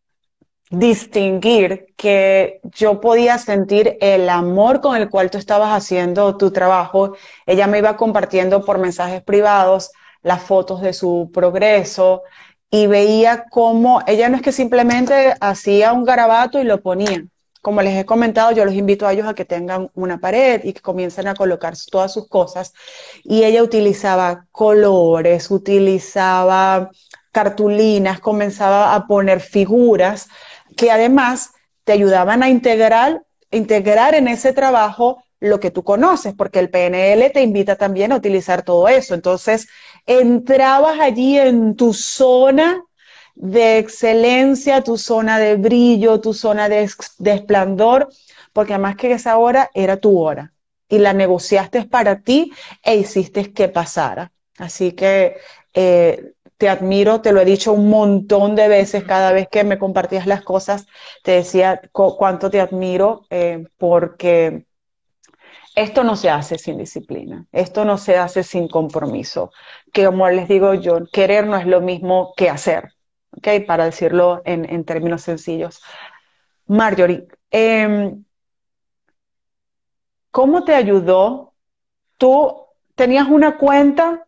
distinguir 0.70 1.94
que 1.96 2.60
yo 2.64 3.00
podía 3.00 3.38
sentir 3.38 3.96
el 4.00 4.28
amor 4.28 4.80
con 4.80 4.96
el 4.96 5.08
cual 5.08 5.30
tú 5.30 5.38
estabas 5.38 5.70
haciendo 5.70 6.36
tu 6.36 6.50
trabajo. 6.50 7.14
Ella 7.46 7.66
me 7.66 7.78
iba 7.78 7.96
compartiendo 7.96 8.64
por 8.64 8.78
mensajes 8.78 9.22
privados 9.22 9.90
las 10.22 10.42
fotos 10.42 10.80
de 10.80 10.92
su 10.92 11.30
progreso 11.32 12.22
y 12.70 12.88
veía 12.88 13.44
cómo 13.50 14.02
ella 14.06 14.28
no 14.28 14.36
es 14.36 14.42
que 14.42 14.52
simplemente 14.52 15.34
hacía 15.40 15.92
un 15.92 16.04
garabato 16.04 16.60
y 16.60 16.64
lo 16.64 16.80
ponía. 16.80 17.24
Como 17.62 17.82
les 17.82 17.96
he 17.98 18.06
comentado, 18.06 18.52
yo 18.52 18.64
los 18.64 18.74
invito 18.74 19.06
a 19.06 19.12
ellos 19.12 19.26
a 19.26 19.34
que 19.34 19.44
tengan 19.44 19.90
una 19.94 20.18
pared 20.18 20.60
y 20.64 20.72
que 20.72 20.80
comiencen 20.80 21.26
a 21.26 21.34
colocar 21.34 21.74
todas 21.90 22.12
sus 22.12 22.28
cosas. 22.28 22.72
Y 23.24 23.44
ella 23.44 23.62
utilizaba 23.62 24.46
colores, 24.52 25.50
utilizaba 25.50 26.90
cartulinas, 27.32 28.20
comenzaba 28.20 28.94
a 28.94 29.06
poner 29.06 29.40
figuras 29.40 30.28
que 30.76 30.90
además 30.90 31.50
te 31.84 31.92
ayudaban 31.92 32.42
a 32.42 32.48
integrar, 32.48 33.22
integrar 33.50 34.14
en 34.14 34.28
ese 34.28 34.52
trabajo 34.52 35.22
lo 35.40 35.60
que 35.60 35.70
tú 35.70 35.84
conoces, 35.84 36.34
porque 36.34 36.58
el 36.58 36.70
PNL 36.70 37.30
te 37.30 37.42
invita 37.42 37.76
también 37.76 38.12
a 38.12 38.16
utilizar 38.16 38.62
todo 38.62 38.88
eso. 38.88 39.14
Entonces, 39.14 39.68
entrabas 40.06 40.98
allí 41.00 41.38
en 41.38 41.76
tu 41.76 41.92
zona 41.92 42.82
de 43.34 43.78
excelencia, 43.78 44.82
tu 44.82 44.96
zona 44.96 45.38
de 45.38 45.56
brillo, 45.56 46.20
tu 46.20 46.32
zona 46.32 46.68
de, 46.68 46.88
esplendor, 47.24 48.08
porque 48.52 48.74
además 48.74 48.96
que 48.96 49.12
esa 49.12 49.36
hora 49.36 49.70
era 49.74 49.98
tu 49.98 50.18
hora 50.18 50.52
y 50.88 50.98
la 50.98 51.12
negociaste 51.12 51.84
para 51.84 52.20
ti 52.20 52.52
e 52.82 52.96
hiciste 52.96 53.52
que 53.52 53.68
pasara. 53.68 54.32
Así 54.58 54.92
que 54.92 55.36
eh, 55.74 56.32
te 56.56 56.68
admiro, 56.68 57.20
te 57.20 57.32
lo 57.32 57.40
he 57.40 57.44
dicho 57.44 57.72
un 57.72 57.88
montón 57.88 58.54
de 58.54 58.68
veces 58.68 59.04
cada 59.04 59.32
vez 59.32 59.48
que 59.50 59.64
me 59.64 59.78
compartías 59.78 60.26
las 60.26 60.42
cosas, 60.42 60.86
te 61.22 61.32
decía 61.32 61.80
cuánto 61.92 62.50
te 62.50 62.60
admiro 62.60 63.26
eh, 63.30 63.64
porque 63.76 64.66
esto 65.74 66.04
no 66.04 66.16
se 66.16 66.30
hace 66.30 66.58
sin 66.58 66.78
disciplina, 66.78 67.46
esto 67.52 67.84
no 67.84 67.98
se 67.98 68.16
hace 68.16 68.42
sin 68.42 68.68
compromiso, 68.68 69.50
que 69.92 70.06
como 70.06 70.28
les 70.30 70.48
digo 70.48 70.72
yo, 70.74 71.04
querer 71.12 71.46
no 71.46 71.58
es 71.58 71.66
lo 71.66 71.82
mismo 71.82 72.32
que 72.36 72.48
hacer, 72.48 72.94
¿ok? 73.32 73.48
Para 73.66 73.84
decirlo 73.84 74.40
en, 74.46 74.84
términos 74.84 75.22
sencillos. 75.22 75.82
Marjorie, 76.66 77.28
em, 77.50 78.24
¿cómo 80.30 80.64
te 80.64 80.74
ayudó? 80.74 81.52
Tú 82.16 82.66
tenías 82.94 83.28
una 83.28 83.58
cuenta 83.58 84.25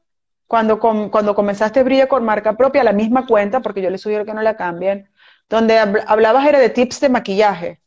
cuando, 0.48 0.80
cuando 0.80 1.34
comenzaste 1.34 1.84
Brilla 1.84 2.08
con 2.08 2.24
marca 2.24 2.56
propia, 2.56 2.82
la 2.82 2.92
misma 2.92 3.26
cuenta, 3.26 3.60
porque 3.60 3.82
yo 3.82 3.90
les 3.90 4.00
sugiero 4.00 4.24
que 4.24 4.34
no 4.34 4.42
la 4.42 4.56
cambien, 4.56 5.08
donde 5.48 5.78
hablabas 5.78 6.46
era 6.46 6.58
de 6.58 6.70
tips 6.70 7.00
de 7.00 7.10
maquillaje, 7.10 7.80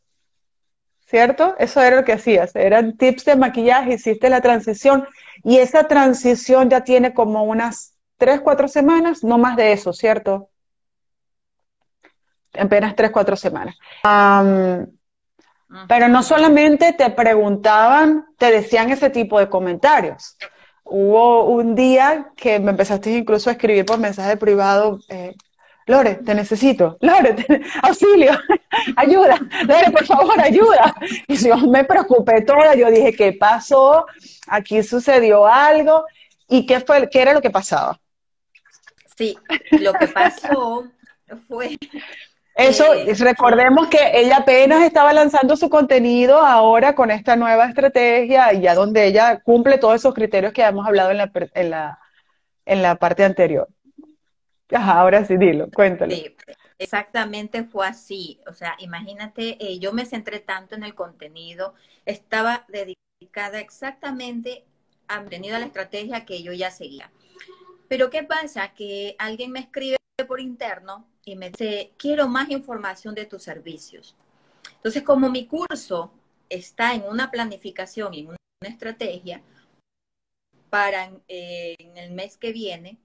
¿cierto? 1.00 1.54
Eso 1.58 1.82
era 1.82 1.96
lo 1.96 2.04
que 2.04 2.12
hacías, 2.12 2.56
eran 2.56 2.96
tips 2.96 3.24
de 3.26 3.36
maquillaje, 3.36 3.94
hiciste 3.94 4.30
la 4.30 4.40
transición 4.40 5.06
y 5.42 5.58
esa 5.58 5.88
transición 5.88 6.70
ya 6.70 6.82
tiene 6.82 7.12
como 7.12 7.44
unas 7.44 7.94
tres, 8.16 8.40
cuatro 8.40 8.68
semanas, 8.68 9.22
no 9.24 9.36
más 9.36 9.56
de 9.56 9.72
eso, 9.72 9.92
¿cierto? 9.92 10.48
apenas 12.58 12.94
tres, 12.94 13.10
cuatro 13.10 13.34
semanas. 13.34 13.76
pero 15.88 16.08
no 16.08 16.22
solamente 16.22 16.92
te 16.92 17.10
preguntaban, 17.10 18.26
te 18.36 18.50
decían 18.50 18.90
ese 18.90 19.10
tipo 19.10 19.38
de 19.38 19.48
comentarios. 19.48 20.36
Hubo 20.84 21.44
un 21.44 21.74
día 21.74 22.32
que 22.36 22.58
me 22.58 22.70
empezaste 22.70 23.10
incluso 23.10 23.48
a 23.48 23.54
escribir 23.54 23.84
por 23.84 23.98
mensaje 23.98 24.36
privado, 24.36 24.98
eh, 25.08 25.34
Lore, 25.86 26.16
te 26.16 26.34
necesito, 26.34 26.96
Lore, 27.00 27.34
auxilio, 27.82 28.32
ayuda, 28.96 29.38
Lore, 29.66 29.90
por 29.90 30.04
favor, 30.06 30.40
ayuda. 30.40 30.94
Y 31.26 31.36
yo 31.36 31.56
me 31.56 31.84
preocupé 31.84 32.42
toda, 32.42 32.74
yo 32.74 32.90
dije, 32.90 33.12
¿qué 33.12 33.32
pasó? 33.32 34.06
Aquí 34.46 34.82
sucedió 34.82 35.46
algo. 35.46 36.04
¿Y 36.48 36.66
qué, 36.66 36.80
fue, 36.80 37.08
qué 37.08 37.22
era 37.22 37.32
lo 37.32 37.40
que 37.40 37.50
pasaba? 37.50 37.98
Sí, 39.16 39.36
lo 39.70 39.92
que 39.94 40.08
pasó 40.08 40.84
fue... 41.48 41.78
Eso, 42.54 42.92
eh, 42.92 43.14
recordemos 43.14 43.88
que 43.88 43.98
ella 44.14 44.38
apenas 44.38 44.82
estaba 44.82 45.12
lanzando 45.12 45.56
su 45.56 45.70
contenido 45.70 46.38
ahora 46.38 46.94
con 46.94 47.10
esta 47.10 47.34
nueva 47.34 47.66
estrategia 47.66 48.52
y 48.52 48.60
ya 48.60 48.74
donde 48.74 49.06
ella 49.06 49.40
cumple 49.40 49.78
todos 49.78 49.96
esos 49.96 50.14
criterios 50.14 50.52
que 50.52 50.62
hemos 50.62 50.86
hablado 50.86 51.10
en 51.10 51.16
la, 51.16 51.30
en 51.54 51.70
la, 51.70 51.98
en 52.66 52.82
la 52.82 52.96
parte 52.96 53.24
anterior. 53.24 53.68
Ajá, 54.70 55.00
ahora 55.00 55.24
sí, 55.24 55.36
dilo, 55.36 55.70
cuéntalo. 55.70 56.14
Sí, 56.14 56.36
exactamente 56.78 57.64
fue 57.64 57.86
así. 57.86 58.40
O 58.46 58.52
sea, 58.52 58.74
imagínate, 58.78 59.56
eh, 59.60 59.78
yo 59.78 59.92
me 59.92 60.04
centré 60.04 60.40
tanto 60.40 60.74
en 60.74 60.82
el 60.82 60.94
contenido, 60.94 61.74
estaba 62.04 62.64
dedicada 62.68 63.60
exactamente 63.60 64.64
a 65.08 65.18
contenido, 65.20 65.56
a 65.56 65.58
la 65.58 65.66
estrategia 65.66 66.24
que 66.24 66.42
yo 66.42 66.52
ya 66.52 66.70
seguía. 66.70 67.10
Pero 67.88 68.10
¿qué 68.10 68.22
pasa? 68.22 68.72
Que 68.74 69.16
alguien 69.18 69.52
me 69.52 69.60
escribe 69.60 69.96
por 70.24 70.40
interno 70.40 71.06
y 71.24 71.36
me 71.36 71.50
dice, 71.50 71.92
quiero 71.96 72.28
más 72.28 72.50
información 72.50 73.14
de 73.14 73.26
tus 73.26 73.42
servicios. 73.42 74.16
Entonces, 74.76 75.02
como 75.02 75.30
mi 75.30 75.46
curso 75.46 76.12
está 76.48 76.94
en 76.94 77.04
una 77.04 77.30
planificación 77.30 78.14
y 78.14 78.20
en 78.20 78.26
una 78.28 78.38
estrategia 78.62 79.42
para 80.70 81.10
eh, 81.28 81.76
en 81.78 81.96
el 81.96 82.12
mes 82.12 82.36
que 82.36 82.52
viene, 82.52 82.98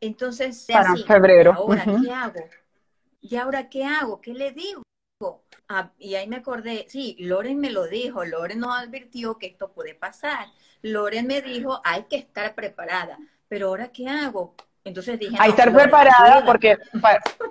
entonces, 0.00 0.66
para 0.70 0.96
febrero. 0.96 1.52
¿Ahora 1.52 1.84
qué 1.84 2.10
hago? 2.10 2.44
¿Y 3.20 3.36
ahora 3.36 3.68
qué 3.68 3.84
hago? 3.84 4.20
¿Qué 4.20 4.34
le 4.34 4.52
digo? 4.52 4.82
Ah, 5.68 5.92
y 5.98 6.16
ahí 6.16 6.26
me 6.26 6.36
acordé, 6.36 6.86
sí, 6.88 7.16
Loren 7.20 7.60
me 7.60 7.70
lo 7.70 7.86
dijo, 7.86 8.24
Loren 8.24 8.58
nos 8.58 8.76
advirtió 8.76 9.38
que 9.38 9.46
esto 9.46 9.72
puede 9.72 9.94
pasar. 9.94 10.48
Loren 10.82 11.26
me 11.26 11.40
dijo, 11.40 11.80
hay 11.84 12.04
que 12.04 12.16
estar 12.16 12.54
preparada, 12.54 13.18
pero 13.48 13.68
ahora 13.68 13.92
qué 13.92 14.08
hago? 14.08 14.54
Entonces 14.84 15.18
dije, 15.18 15.36
hay 15.38 15.52
que 15.52 15.60
estar 15.60 15.72
preparada 15.72 16.44
porque 16.44 16.76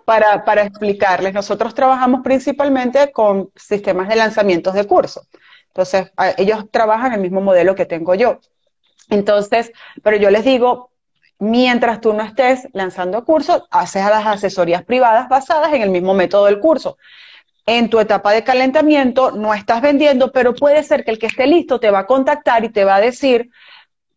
para, 0.06 0.44
para, 0.44 0.63
explicarles, 0.63 1.34
nosotros 1.34 1.74
trabajamos 1.74 2.22
principalmente 2.24 3.12
con 3.12 3.50
sistemas 3.56 4.10
de 4.10 4.17
lanzamientos 4.17 4.74
de 4.74 4.86
cursos. 4.86 5.28
Entonces, 5.67 6.12
ellos 6.38 6.65
trabajan 6.70 7.13
el 7.13 7.22
mismo 7.22 7.39
modelo 7.39 7.76
que 7.76 7.86
tengo 7.86 8.15
yo. 8.15 8.39
Entonces, 9.10 9.72
pero 10.04 10.17
yo 10.17 10.30
les 10.30 10.44
digo, 10.44 10.91
mientras 11.39 12.02
tú 12.02 12.13
no 12.13 12.24
estés 12.24 12.67
lanzando 12.74 13.24
cursos, 13.24 13.63
haces 13.72 14.04
las 14.04 14.28
asesorías 14.28 14.84
privadas 14.84 15.30
basadas 15.30 15.74
en 15.74 15.82
el 15.82 15.89
mismo 15.89 16.13
método 16.13 16.46
del 16.46 16.60
curso. 16.60 16.98
En 17.65 17.89
tu 17.89 18.00
etapa 18.00 18.34
de 18.34 18.44
calentamiento 18.44 19.32
no 19.32 19.54
estás 19.54 19.82
vendiendo, 19.82 20.32
pero 20.32 20.54
puede 20.54 20.84
ser 20.84 21.06
que 21.06 21.12
el 21.12 21.20
que 21.20 21.28
esté 21.28 21.48
listo 21.48 21.80
te 21.80 21.91
va 21.91 22.00
a 22.00 22.08
contactar 22.08 22.65
y 22.65 22.70
te 22.70 22.84
va 22.84 22.96
a 22.96 23.02
decir, 23.02 23.50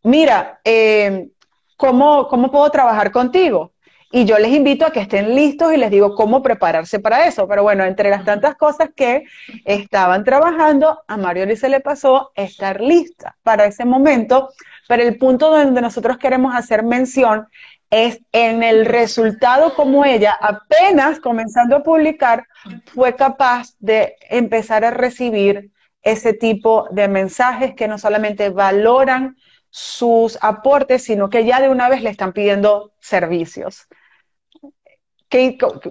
mira, 0.02 0.60
eh, 0.64 1.28
¿cómo, 1.76 2.28
¿cómo 2.28 2.50
puedo 2.50 2.70
trabajar 2.70 3.10
contigo? 3.10 3.72
Y 4.10 4.26
yo 4.26 4.38
les 4.38 4.52
invito 4.52 4.86
a 4.86 4.92
que 4.92 5.00
estén 5.00 5.34
listos 5.34 5.72
y 5.72 5.76
les 5.76 5.90
digo 5.90 6.14
cómo 6.14 6.40
prepararse 6.40 7.00
para 7.00 7.26
eso. 7.26 7.48
Pero 7.48 7.64
bueno, 7.64 7.84
entre 7.84 8.10
las 8.10 8.24
tantas 8.24 8.54
cosas 8.54 8.90
que 8.94 9.24
estaban 9.64 10.22
trabajando, 10.22 11.02
a 11.08 11.16
Mario 11.16 11.56
se 11.56 11.68
le 11.68 11.80
pasó 11.80 12.30
estar 12.36 12.80
lista 12.80 13.36
para 13.42 13.66
ese 13.66 13.84
momento 13.84 14.50
pero 14.88 15.02
el 15.02 15.16
punto 15.18 15.50
donde 15.50 15.80
nosotros 15.80 16.18
queremos 16.18 16.54
hacer 16.54 16.82
mención 16.82 17.48
es 17.90 18.20
en 18.32 18.62
el 18.62 18.86
resultado 18.86 19.74
como 19.74 20.04
ella, 20.04 20.36
apenas 20.40 21.20
comenzando 21.20 21.76
a 21.76 21.82
publicar, 21.82 22.46
fue 22.86 23.14
capaz 23.14 23.74
de 23.78 24.16
empezar 24.30 24.84
a 24.84 24.90
recibir 24.90 25.70
ese 26.02 26.34
tipo 26.34 26.88
de 26.90 27.08
mensajes 27.08 27.74
que 27.74 27.88
no 27.88 27.98
solamente 27.98 28.50
valoran 28.50 29.36
sus 29.76 30.38
aportes, 30.40 31.02
sino 31.02 31.28
que 31.28 31.44
ya 31.44 31.60
de 31.60 31.68
una 31.68 31.88
vez 31.88 32.00
le 32.00 32.10
están 32.10 32.32
pidiendo 32.32 32.92
servicios. 33.00 33.88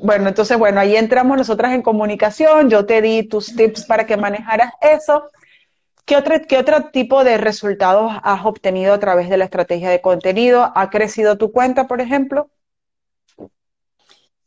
bueno, 0.02 0.30
entonces, 0.30 0.58
bueno, 0.58 0.80
ahí 0.80 0.96
entramos 0.96 1.36
nosotras 1.36 1.74
en 1.74 1.82
comunicación, 1.82 2.69
yo 2.69 2.86
te 2.86 3.02
di 3.02 3.24
tus 3.28 3.54
tips 3.54 3.84
para 3.84 4.06
que 4.06 4.15
manejaras 4.15 4.72
eso 4.80 5.30
¿Qué 6.06 6.17
otro, 6.17 6.36
¿Qué 6.48 6.58
otro 6.58 6.91
tipo 6.91 7.26
de 7.26 7.38
resultados 7.38 8.12
has 8.24 8.46
obtenido 8.46 8.93
a 8.93 9.00
través 9.00 9.30
de 9.30 9.38
la 9.38 9.46
estrategia 9.46 9.89
de 9.89 10.02
contenido? 10.02 10.72
¿Ha 10.76 10.89
crecido 10.89 11.38
tu 11.38 11.52
cuenta, 11.52 11.88
por 11.88 12.00
ejemplo? 12.00 12.50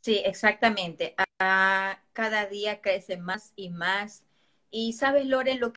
Sí, 0.01 0.22
exactamente. 0.25 1.14
cada 1.38 2.46
día 2.46 2.81
crece 2.81 3.16
más 3.16 3.53
y 3.55 3.68
más. 3.68 4.22
Y 4.70 4.94
sabes, 4.94 5.27
Lore, 5.27 5.57
lo 5.57 5.72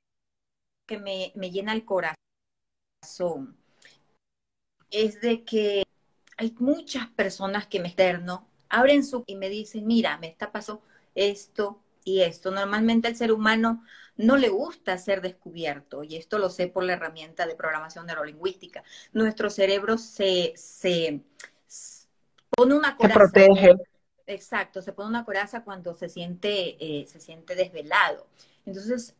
que 0.85 0.97
me, 0.97 1.31
llena 1.49 1.73
el 1.73 1.85
corazón 1.85 2.28
es 4.91 5.21
de 5.21 5.43
que 5.43 5.83
hay 6.37 6.55
muchas 6.59 7.07
personas 7.07 7.67
que 7.67 7.79
me 7.79 7.87
externo, 7.87 8.47
abren 8.69 9.03
su 9.03 9.23
y 9.27 9.35
me 9.35 9.49
dicen, 9.49 9.85
mira, 9.85 10.17
me 10.17 10.27
está 10.27 10.51
pasando 10.51 10.83
esto 11.15 11.81
y 12.03 12.21
esto. 12.21 12.51
Normalmente 12.51 13.07
el 13.07 13.15
ser 13.15 13.31
humano 13.31 13.83
no 14.15 14.37
le 14.37 14.49
gusta 14.49 14.97
ser 14.97 15.21
descubierto, 15.21 16.03
y 16.03 16.15
esto 16.15 16.39
lo 16.39 16.49
sé 16.49 16.67
por 16.67 16.83
la 16.83 16.93
herramienta 16.93 17.45
de 17.45 17.55
programación 17.55 18.05
neurolingüística. 18.05 18.83
Nuestro 19.13 19.49
cerebro 19.49 19.97
se, 19.97 20.53
se, 20.55 21.21
pone 22.49 22.75
una 22.75 22.95
coraza. 22.95 23.27
Se 23.27 23.31
protege. 23.31 23.73
Exacto, 24.27 24.81
se 24.81 24.93
pone 24.93 25.09
una 25.09 25.25
coraza 25.25 25.63
cuando 25.63 25.93
se 25.95 26.07
siente, 26.07 26.77
eh, 26.79 27.07
se 27.07 27.19
siente 27.19 27.55
desvelado. 27.55 28.27
Entonces, 28.65 29.15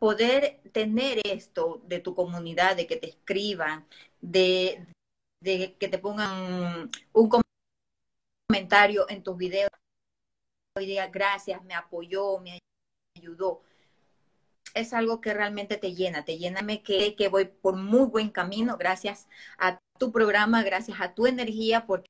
poder 0.00 0.60
tener 0.72 1.20
esto 1.24 1.80
de 1.86 2.00
tu 2.00 2.16
comunidad, 2.16 2.74
de 2.76 2.88
que 2.88 2.96
te 2.96 3.10
escriban, 3.10 3.86
de, 4.20 4.84
de 5.40 5.76
que 5.78 5.88
te 5.88 5.98
pongan 5.98 6.90
un 7.12 7.42
comentario 8.48 9.06
en 9.08 9.22
tus 9.22 9.36
videos 9.36 9.70
y 10.80 10.86
diga 10.86 11.06
gracias, 11.08 11.62
me 11.64 11.74
apoyó, 11.74 12.40
me 12.40 12.58
ayudó 13.16 13.62
es 14.74 14.92
algo 14.92 15.20
que 15.20 15.34
realmente 15.34 15.76
te 15.76 15.94
llena, 15.94 16.24
te 16.24 16.38
llena 16.38 16.60
que, 16.82 17.14
que 17.16 17.28
voy 17.28 17.46
por 17.46 17.76
muy 17.76 18.06
buen 18.06 18.30
camino 18.30 18.76
gracias 18.76 19.28
a 19.58 19.78
tu 19.98 20.12
programa, 20.12 20.62
gracias 20.62 21.00
a 21.00 21.14
tu 21.14 21.26
energía, 21.26 21.86
porque 21.86 22.08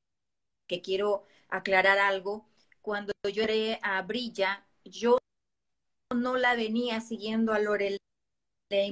quiero 0.82 1.24
aclarar 1.48 1.98
algo. 1.98 2.46
Cuando 2.82 3.12
yo 3.32 3.42
era 3.42 3.78
a 3.82 4.02
Brilla, 4.02 4.64
yo 4.84 5.18
no 6.14 6.36
la 6.36 6.54
venía 6.54 7.00
siguiendo 7.00 7.52
a 7.52 7.58
Lorel 7.58 7.98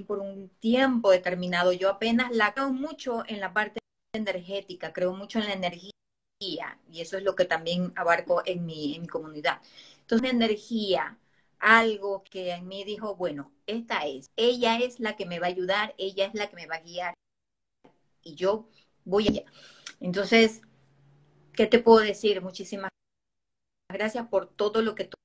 por 0.07 0.19
un 0.19 0.49
tiempo 0.61 1.11
determinado. 1.11 1.73
Yo 1.73 1.89
apenas 1.89 2.35
la 2.35 2.53
creo 2.53 2.73
mucho 2.73 3.23
en 3.27 3.41
la 3.41 3.53
parte 3.53 3.81
energética, 4.13 4.93
creo 4.93 5.15
mucho 5.15 5.39
en 5.39 5.47
la 5.47 5.53
energía 5.53 5.93
y 6.41 7.01
eso 7.01 7.17
es 7.17 7.23
lo 7.25 7.35
que 7.35 7.45
también 7.45 7.93
abarco 7.97 8.43
en 8.45 8.65
mi, 8.67 8.95
en 8.95 9.03
mi 9.03 9.09
comunidad. 9.09 9.61
Entonces, 10.01 10.31
energía, 10.31 11.19
algo 11.59 12.25
que 12.25 12.53
en 12.53 12.69
mí 12.69 12.85
dijo, 12.85 13.17
bueno, 13.17 13.53
esta 13.67 14.07
es, 14.07 14.31
ella 14.37 14.79
es 14.79 15.01
la 15.01 15.17
que 15.17 15.27
me 15.27 15.41
va 15.41 15.47
a 15.47 15.51
ayudar, 15.51 15.95
ella 15.99 16.27
es 16.27 16.35
la 16.35 16.49
que 16.49 16.57
me 16.57 16.67
va 16.67 16.77
a 16.77 16.81
guiar 16.81 17.15
y 18.23 18.35
yo 18.35 18.69
voy 19.05 19.29
allá. 19.29 19.45
Entonces, 20.01 20.63
¿qué 21.53 21.67
te 21.67 21.81
puedo 21.81 22.01
decir? 22.01 22.41
Muchísimas 22.41 22.91
gracias 23.93 24.29
por 24.29 24.47
todo 24.47 24.83
lo 24.83 24.95
que 24.95 25.05
tú, 25.05 25.17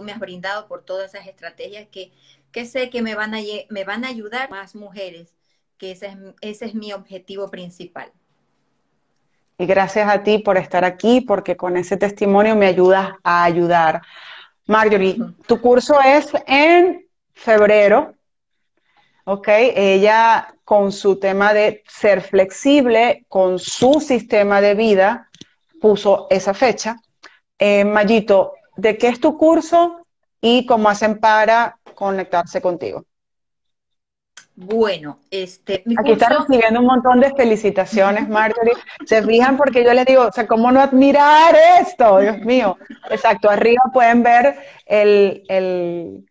me 0.00 0.12
has 0.12 0.20
brindado, 0.20 0.68
por 0.68 0.84
todas 0.84 1.14
esas 1.14 1.26
estrategias 1.26 1.88
que, 1.90 2.12
que 2.52 2.64
sé 2.64 2.90
que 2.90 3.02
me 3.02 3.14
van, 3.14 3.34
a, 3.34 3.38
me 3.70 3.84
van 3.84 4.04
a 4.04 4.08
ayudar 4.08 4.48
más 4.48 4.74
mujeres, 4.74 5.34
que 5.78 5.90
ese 5.90 6.06
es, 6.06 6.16
ese 6.40 6.64
es 6.66 6.74
mi 6.74 6.92
objetivo 6.92 7.50
principal. 7.50 8.12
Y 9.58 9.66
gracias 9.66 10.08
a 10.08 10.22
ti 10.22 10.38
por 10.38 10.56
estar 10.56 10.84
aquí, 10.84 11.20
porque 11.20 11.56
con 11.56 11.76
ese 11.76 11.96
testimonio 11.96 12.54
me 12.54 12.66
ayudas 12.66 13.12
a 13.24 13.44
ayudar 13.44 14.00
Marjorie, 14.70 15.16
tu 15.48 15.60
curso 15.60 15.98
es 16.00 16.30
en 16.46 17.04
febrero, 17.34 18.14
¿ok? 19.24 19.48
Ella 19.48 20.54
con 20.64 20.92
su 20.92 21.18
tema 21.18 21.52
de 21.52 21.82
ser 21.88 22.20
flexible, 22.22 23.24
con 23.26 23.58
su 23.58 23.94
sistema 24.00 24.60
de 24.60 24.76
vida, 24.76 25.28
puso 25.80 26.28
esa 26.30 26.54
fecha. 26.54 26.96
Eh, 27.58 27.84
Mayito, 27.84 28.52
¿de 28.80 28.96
qué 28.96 29.08
es 29.08 29.20
tu 29.20 29.36
curso 29.36 30.06
y 30.40 30.66
cómo 30.66 30.88
hacen 30.88 31.18
para 31.20 31.78
conectarse 31.94 32.60
contigo? 32.60 33.04
Bueno, 34.54 35.20
este, 35.30 35.84
Aquí 35.98 36.12
está 36.12 36.28
recibiendo 36.28 36.80
un 36.80 36.86
montón 36.86 37.20
de 37.20 37.34
felicitaciones, 37.34 38.28
Marjorie. 38.28 38.74
Se 39.06 39.22
fijan 39.22 39.56
porque 39.56 39.82
yo 39.82 39.94
les 39.94 40.04
digo, 40.04 40.26
o 40.26 40.32
sea, 40.32 40.46
¿cómo 40.46 40.70
no 40.70 40.80
admirar 40.80 41.56
esto? 41.80 42.18
Dios 42.18 42.38
mío. 42.40 42.76
Exacto, 43.10 43.48
arriba 43.48 43.82
pueden 43.92 44.22
ver 44.22 44.58
el, 44.84 45.44
el, 45.48 46.26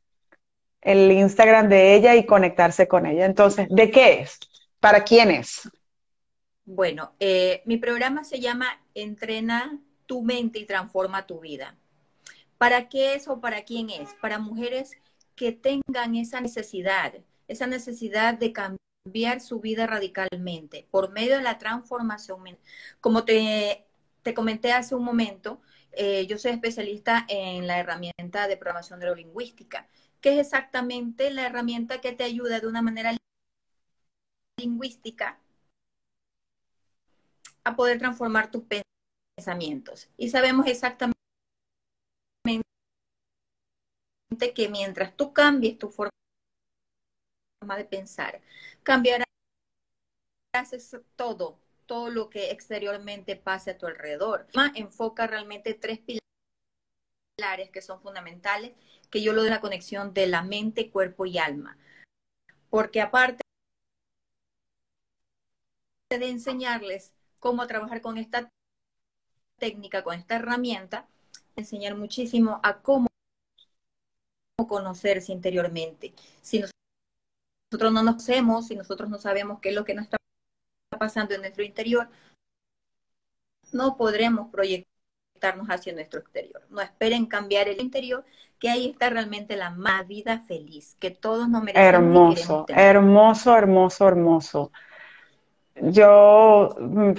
el 0.82 1.12
Instagram 1.12 1.70
de 1.70 1.96
ella 1.96 2.16
y 2.16 2.26
conectarse 2.26 2.88
con 2.88 3.08
ella. 3.08 3.26
Entonces, 3.26 3.68
¿de 3.70 3.90
qué 3.90 4.22
es? 4.22 4.40
¿Para 4.80 5.04
quién 5.04 5.32
es? 5.32 5.68
Bueno, 6.66 7.14
eh, 7.20 7.64
mi 7.66 7.78
programa 7.78 8.24
se 8.24 8.40
llama 8.40 8.68
Entrena 8.94 9.80
tu 10.06 10.22
mente 10.22 10.60
y 10.60 10.66
transforma 10.66 11.26
tu 11.26 11.40
vida. 11.40 11.76
¿Para 12.60 12.90
qué 12.90 13.16
es 13.16 13.28
o 13.30 13.40
para 13.40 13.64
quién 13.64 13.90
es? 13.90 14.14
Para 14.16 14.38
mujeres 14.38 14.98
que 15.36 15.54
tengan 15.54 16.16
esa 16.16 16.42
necesidad, 16.42 17.14
esa 17.48 17.68
necesidad 17.68 18.34
de 18.36 18.52
cambiar 18.54 19.40
su 19.40 19.62
vida 19.62 19.88
radicalmente 19.88 20.86
por 20.92 21.12
medio 21.12 21.38
de 21.38 21.44
la 21.44 21.58
transformación. 21.58 22.60
Como 23.00 23.24
te, 23.24 23.86
te 24.24 24.34
comenté 24.34 24.74
hace 24.74 24.94
un 24.94 25.06
momento, 25.06 25.62
eh, 25.94 26.28
yo 26.28 26.38
soy 26.38 26.52
especialista 26.52 27.26
en 27.30 27.66
la 27.66 27.80
herramienta 27.80 28.48
de 28.50 28.58
programación 28.58 29.00
neurolingüística, 29.00 29.88
que 30.20 30.34
es 30.34 30.40
exactamente 30.40 31.32
la 31.32 31.46
herramienta 31.46 32.02
que 32.02 32.12
te 32.12 32.26
ayuda 32.26 32.60
de 32.60 32.68
una 32.68 32.82
manera 32.82 33.16
lingüística 34.58 35.40
a 37.64 37.76
poder 37.78 38.00
transformar 38.00 38.52
tus 38.52 38.64
pensamientos. 39.38 40.10
Y 40.18 40.30
sabemos 40.30 40.68
exactamente 40.68 41.19
que 44.54 44.70
mientras 44.70 45.16
tú 45.16 45.34
cambies 45.34 45.78
tu 45.78 45.90
forma 45.90 46.12
de 47.78 47.86
pensar, 47.86 48.42
cambiarás 48.84 49.26
todo, 51.16 51.60
todo 51.86 52.10
lo 52.10 52.30
que 52.30 52.52
exteriormente 52.52 53.36
pase 53.36 53.72
a 53.72 53.78
tu 53.78 53.86
alrededor. 53.86 54.48
Enfoca 54.76 55.28
realmente 55.28 55.74
tres 55.74 56.00
pilares 57.38 57.70
que 57.72 57.82
son 57.82 58.02
fundamentales, 58.02 58.74
que 59.10 59.22
yo 59.22 59.34
lo 59.34 59.44
de 59.44 59.50
la 59.50 59.62
conexión 59.62 60.14
de 60.14 60.28
la 60.28 60.44
mente, 60.44 60.90
cuerpo 60.90 61.26
y 61.26 61.38
alma. 61.38 61.78
Porque 62.70 63.02
aparte 63.02 63.42
de 66.10 66.30
enseñarles 66.30 67.14
cómo 67.40 67.68
trabajar 67.68 68.02
con 68.02 68.18
esta 68.18 68.50
técnica, 69.60 70.04
con 70.04 70.16
esta 70.16 70.38
herramienta, 70.38 71.08
enseñar 71.56 71.96
muchísimo 71.96 72.60
a 72.64 72.82
cómo 72.82 73.09
conocerse 74.68 75.32
interiormente. 75.32 76.14
Si 76.42 76.64
nosotros 77.72 77.94
no 77.94 78.04
nos 78.04 78.16
conocemos, 78.16 78.68
si 78.68 78.76
nosotros 78.76 79.10
no 79.10 79.18
sabemos 79.18 79.60
qué 79.60 79.70
es 79.70 79.76
lo 79.76 79.86
que 79.86 79.94
nos 79.94 80.06
está 80.06 80.18
pasando 80.98 81.36
en 81.36 81.42
nuestro 81.42 81.64
interior, 81.64 82.10
no 83.72 83.98
podremos 83.98 84.50
proyectarnos 84.50 85.68
hacia 85.70 85.94
nuestro 85.94 86.20
exterior. 86.20 86.62
No 86.70 86.82
esperen 86.82 87.26
cambiar 87.26 87.68
el 87.68 87.80
interior, 87.80 88.26
que 88.60 88.70
ahí 88.70 88.90
está 88.90 89.10
realmente 89.10 89.56
la 89.56 89.70
más 89.70 90.08
vida 90.08 90.40
feliz, 90.40 90.96
que 91.00 91.12
todos 91.12 91.48
nos 91.48 91.64
merecemos. 91.64 92.36
Hermoso, 92.40 92.66
hermoso, 92.68 93.56
hermoso, 93.56 94.08
hermoso. 94.08 94.72
Yo 95.82 96.76
mm, 96.80 97.12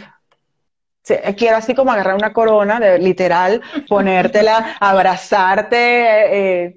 quiero 1.37 1.57
así 1.57 1.75
como 1.75 1.93
agarrar 1.93 2.15
una 2.15 2.33
corona, 2.33 2.79
de, 2.79 2.99
literal, 2.99 3.63
ponértela, 3.89 4.77
abrazarte. 4.81 6.65
Eh, 6.67 6.77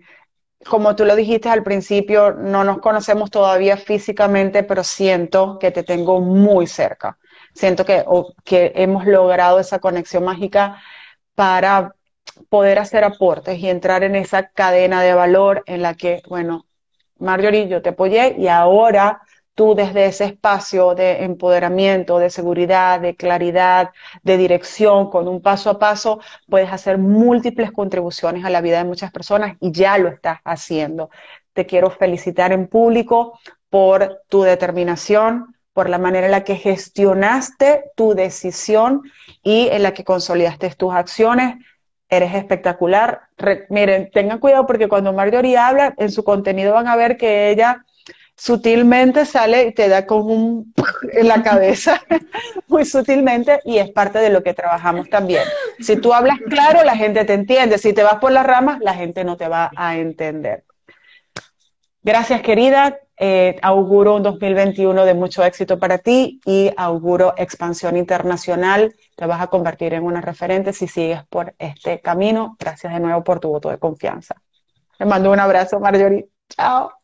como 0.68 0.96
tú 0.96 1.06
lo 1.06 1.16
dijiste 1.16 1.50
al 1.50 1.64
principio, 1.64 2.32
no 2.34 2.64
nos 2.64 2.80
conocemos 2.80 3.32
todavía 3.32 3.78
físicamente, 3.78 4.64
pero 4.64 4.84
siento 4.84 5.58
que 5.60 5.72
te 5.72 5.84
tengo 5.84 6.22
muy 6.22 6.68
cerca. 6.68 7.18
Siento 7.54 7.86
que, 7.86 8.04
que 8.44 8.72
hemos 8.76 9.06
logrado 9.06 9.60
esa 9.60 9.80
conexión 9.80 10.24
mágica 10.24 10.82
para 11.36 11.96
poder 12.50 12.80
hacer 12.80 13.04
aportes 13.04 13.60
y 13.60 13.70
entrar 13.70 14.04
en 14.04 14.16
esa 14.16 14.50
cadena 14.50 15.02
de 15.02 15.14
valor 15.14 15.64
en 15.66 15.82
la 15.82 15.96
que, 15.96 16.22
bueno, 16.28 16.66
Marjorie, 17.18 17.68
yo 17.68 17.82
te 17.82 17.90
apoyé 17.90 18.36
y 18.38 18.48
ahora 18.48 19.22
tú 19.56 19.76
desde 19.76 20.06
ese 20.06 20.26
espacio 20.26 20.96
de 20.96 21.24
empoderamiento, 21.24 22.20
de 22.20 22.30
seguridad, 22.30 23.00
de 23.00 23.16
claridad, 23.16 23.92
de 24.24 24.38
dirección, 24.38 25.10
con 25.10 25.28
un 25.28 25.42
paso 25.42 25.70
a 25.70 25.80
paso, 25.80 26.20
puedes 26.50 26.72
hacer 26.72 26.98
múltiples 26.98 27.72
contribuciones 27.72 28.46
a 28.46 28.50
la 28.50 28.62
vida 28.62 28.78
de 28.80 28.86
muchas 28.86 29.12
personas 29.12 29.58
y 29.60 29.72
ya 29.72 29.98
lo 29.98 30.10
estás 30.10 30.40
haciendo. 30.44 31.10
Te 31.54 31.66
quiero 31.66 31.92
felicitar 31.92 32.52
en 32.52 32.68
público 32.68 33.40
por 33.70 34.22
tu 34.28 34.42
determinación, 34.44 35.56
por 35.74 35.90
la 35.90 35.98
manera 35.98 36.28
en 36.28 36.32
la 36.32 36.44
que 36.44 36.56
gestionaste 36.56 37.92
tu 37.96 38.14
decisión 38.14 39.02
y 39.44 39.68
en 39.70 39.84
la 39.84 39.94
que 39.94 40.04
consolidaste 40.04 40.70
tus 40.76 40.94
acciones. 40.94 41.56
Eres 42.10 42.36
espectacular. 42.36 43.22
miren, 43.70 44.12
tengan 44.12 44.40
cuidado 44.40 44.68
porque 44.68 44.88
cuando 44.88 45.14
Marjorie 45.14 45.58
habla, 45.58 45.94
en 45.98 46.12
su 46.12 46.24
contenido 46.24 46.74
van 46.74 46.88
a 46.88 46.96
ver 46.96 47.18
que 47.18 47.50
ella 47.50 47.84
sutilmente 48.36 49.26
sale 49.26 49.68
y 49.68 49.74
te 49.74 49.88
da 49.88 50.06
con 50.06 50.30
un 50.30 50.74
en 51.12 51.28
la 51.28 51.42
cabeza, 51.44 52.02
muy 52.68 52.86
sutilmente, 52.86 53.60
y 53.66 53.78
es 53.78 53.92
parte 53.92 54.20
de 54.20 54.30
lo 54.30 54.44
que 54.44 54.54
trabajamos 54.54 55.10
también. 55.10 55.44
Si 55.80 55.98
tú 55.98 56.14
hablas 56.14 56.40
claro, 56.50 56.84
la 56.84 56.96
gente 56.96 57.26
te 57.26 57.34
entiende. 57.34 57.78
Si 57.78 57.94
te 57.94 58.04
vas 58.04 58.16
por 58.16 58.32
las 58.32 58.46
ramas, 58.46 58.80
la 58.82 58.94
gente 58.94 59.24
no 59.24 59.38
te 59.38 59.48
va 59.48 59.72
a 59.76 59.98
entender. 59.98 60.64
Gracias, 62.02 62.42
querida. 62.42 63.00
Eh, 63.16 63.58
auguro 63.62 64.16
un 64.16 64.24
2021 64.24 65.06
de 65.06 65.14
mucho 65.14 65.44
éxito 65.44 65.78
para 65.78 66.00
ti 66.00 66.42
y 66.46 66.72
auguro 66.76 67.34
expansión 67.38 67.96
internacional. 67.96 68.96
Te 69.16 69.26
vas 69.26 69.40
a 69.40 69.48
convertir 69.48 69.94
en 69.94 70.04
una 70.04 70.20
referente 70.20 70.74
si 70.74 70.88
sigues 70.88 71.24
por 71.28 71.54
este 71.60 72.02
camino. 72.02 72.58
Gracias 72.60 72.92
de 72.92 73.00
nuevo 73.00 73.24
por 73.24 73.40
tu 73.40 73.50
voto 73.50 73.70
de 73.70 73.78
confianza. 73.78 74.36
Te 74.98 75.06
mando 75.06 75.32
un 75.32 75.40
abrazo, 75.40 75.80
Marjorie. 75.80 76.28
Chao 76.50 77.03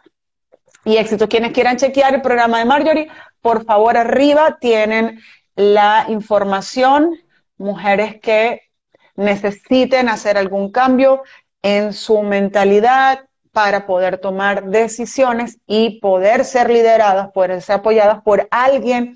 y 0.90 0.98
éxito. 0.98 1.30
Quienes 1.30 1.52
quieran 1.52 1.78
chequear 1.78 2.16
el 2.16 2.22
programa 2.22 2.60
de 2.60 2.66
Marjorie, 2.66 3.08
por 3.42 3.64
favor, 3.64 3.96
arriba 3.96 4.58
tienen 4.60 5.22
la 5.56 6.06
información. 6.10 7.16
Mujeres 7.58 8.20
que 8.22 8.62
necesiten 9.16 10.10
hacer 10.10 10.38
algún 10.38 10.72
cambio 10.72 11.22
en 11.62 11.94
su 11.94 12.22
mentalidad 12.24 13.26
para 13.52 13.86
poder 13.86 14.18
tomar 14.18 14.66
decisiones 14.66 15.60
y 15.68 16.00
poder 16.00 16.46
ser 16.46 16.70
lideradas, 16.70 17.32
poder 17.32 17.62
ser 17.62 17.78
apoyadas 17.78 18.22
por 18.24 18.48
alguien 18.50 19.16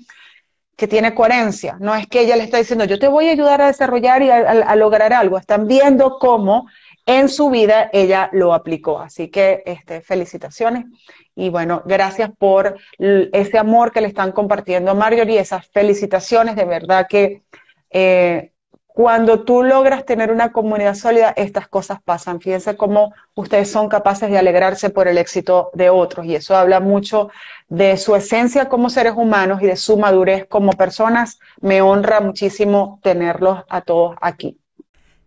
que 0.76 0.86
tiene 0.86 1.14
coherencia. 1.14 1.76
No 1.80 1.94
es 1.94 2.06
que 2.06 2.20
ella 2.20 2.36
le 2.36 2.44
está 2.44 2.58
diciendo, 2.58 2.84
yo 2.84 2.98
te 2.98 3.08
voy 3.08 3.28
a 3.28 3.32
ayudar 3.32 3.62
a 3.62 3.68
desarrollar 3.68 4.22
y 4.22 4.30
a, 4.30 4.76
lograr 4.76 5.12
algo. 5.12 5.38
Están 5.38 5.66
viendo 5.66 6.18
cómo 6.18 6.68
en 7.06 7.28
su 7.28 7.50
vida 7.50 7.90
ella 7.92 8.28
lo 8.32 8.52
aplicó. 8.52 8.98
Así 8.98 9.28
que 9.28 9.62
este, 9.66 10.02
felicitaciones 10.02 10.86
y 11.36 11.48
bueno, 11.48 11.82
gracias 11.84 12.30
por 12.36 12.76
ese 12.98 13.58
amor 13.58 13.92
que 13.92 14.00
le 14.00 14.08
están 14.08 14.32
compartiendo 14.32 14.90
a 14.90 14.94
Marjorie, 14.94 15.40
esas 15.40 15.66
felicitaciones, 15.66 16.54
de 16.54 16.64
verdad 16.64 17.06
que 17.08 17.42
eh, 17.90 18.52
cuando 18.86 19.42
tú 19.42 19.64
logras 19.64 20.06
tener 20.06 20.30
una 20.30 20.52
comunidad 20.52 20.94
sólida, 20.94 21.34
estas 21.36 21.66
cosas 21.66 22.00
pasan. 22.00 22.40
Fíjense 22.40 22.76
cómo 22.76 23.12
ustedes 23.34 23.68
son 23.68 23.88
capaces 23.88 24.30
de 24.30 24.38
alegrarse 24.38 24.88
por 24.88 25.08
el 25.08 25.18
éxito 25.18 25.72
de 25.74 25.90
otros 25.90 26.24
y 26.26 26.36
eso 26.36 26.54
habla 26.54 26.78
mucho 26.78 27.28
de 27.68 27.96
su 27.96 28.14
esencia 28.14 28.68
como 28.68 28.90
seres 28.90 29.14
humanos 29.16 29.60
y 29.62 29.66
de 29.66 29.74
su 29.74 29.98
madurez 29.98 30.46
como 30.48 30.70
personas. 30.74 31.40
Me 31.60 31.82
honra 31.82 32.20
muchísimo 32.20 33.00
tenerlos 33.02 33.64
a 33.68 33.80
todos 33.80 34.14
aquí. 34.20 34.60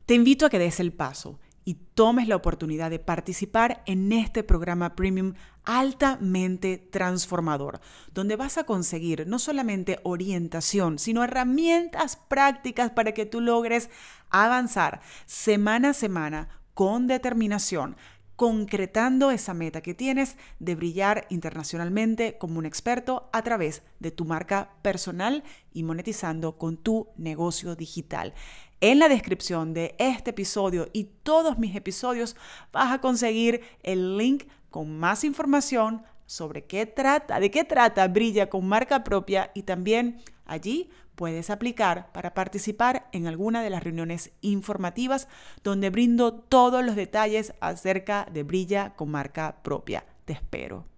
Te 0.06 0.13
invito 0.13 0.46
a 0.46 0.50
que 0.50 0.60
des 0.60 0.80
el 0.80 0.93
paso 0.93 1.38
y 1.67 1.73
tomes 1.73 2.30
la 2.30 2.38
oportunidad 2.38 2.89
de 2.89 2.97
participar 2.97 3.84
en 3.88 4.13
este 4.13 4.41
programa 4.41 4.95
premium 4.95 5.34
altamente 5.65 6.77
transformador, 6.77 7.82
donde 8.13 8.38
vas 8.38 8.58
a 8.58 8.63
conseguir 8.63 9.27
no 9.27 9.38
solamente 9.38 9.99
orientación, 10.03 10.97
sino 10.97 11.25
herramientas 11.25 12.15
prácticas 12.15 12.91
para 12.91 13.12
que 13.12 13.25
tú 13.25 13.41
logres 13.41 13.89
avanzar 14.30 15.01
semana 15.25 15.89
a 15.89 15.93
semana 15.93 16.47
con 16.73 17.06
determinación 17.06 17.97
concretando 18.38 19.32
esa 19.32 19.55
meta 19.55 19.82
que 19.82 19.95
tienes 19.95 20.38
de 20.59 20.76
brillar 20.76 21.26
internacionalmente 21.30 22.38
como 22.38 22.59
un 22.59 22.68
experto 22.68 23.30
a 23.34 23.41
través 23.41 23.82
de 23.99 24.11
tu 24.11 24.26
marca 24.26 24.76
personal 24.84 25.43
y 25.74 25.82
monetizando 25.82 26.55
con 26.59 26.78
tu 26.78 27.07
negocio 27.18 27.76
digital. 27.76 28.36
En 28.80 28.99
la 28.99 29.09
descripción 29.09 29.73
de 29.73 29.95
este 29.97 30.30
episodio 30.30 30.88
y 30.93 31.05
todos 31.23 31.57
mis 31.57 31.75
episodios 31.75 32.36
vas 32.71 32.93
a 32.93 33.01
conseguir 33.01 33.61
el 33.82 34.17
link 34.17 34.43
con 34.69 34.99
más 34.99 35.23
información 35.23 36.03
sobre 36.28 36.65
qué 36.65 36.86
trata, 36.86 37.39
de 37.39 37.49
qué 37.49 37.63
trata 37.63 38.07
Brilla 38.07 38.51
con 38.51 38.67
marca 38.67 39.03
propia 39.03 39.49
y 39.55 39.63
también 39.63 40.21
allí 40.45 40.91
puedes 41.15 41.49
aplicar 41.49 42.11
para 42.11 42.36
participar 42.36 43.09
en 43.13 43.25
alguna 43.25 43.63
de 43.63 43.71
las 43.71 43.84
reuniones 43.84 44.32
informativas 44.41 45.28
donde 45.63 45.89
brindo 45.89 46.36
todos 46.36 46.86
los 46.86 46.95
detalles 46.95 47.53
acerca 47.59 48.28
de 48.32 48.43
Brilla 48.43 48.93
con 48.95 49.09
marca 49.09 49.57
propia. 49.63 50.05
Te 50.25 50.34
espero. 50.34 50.97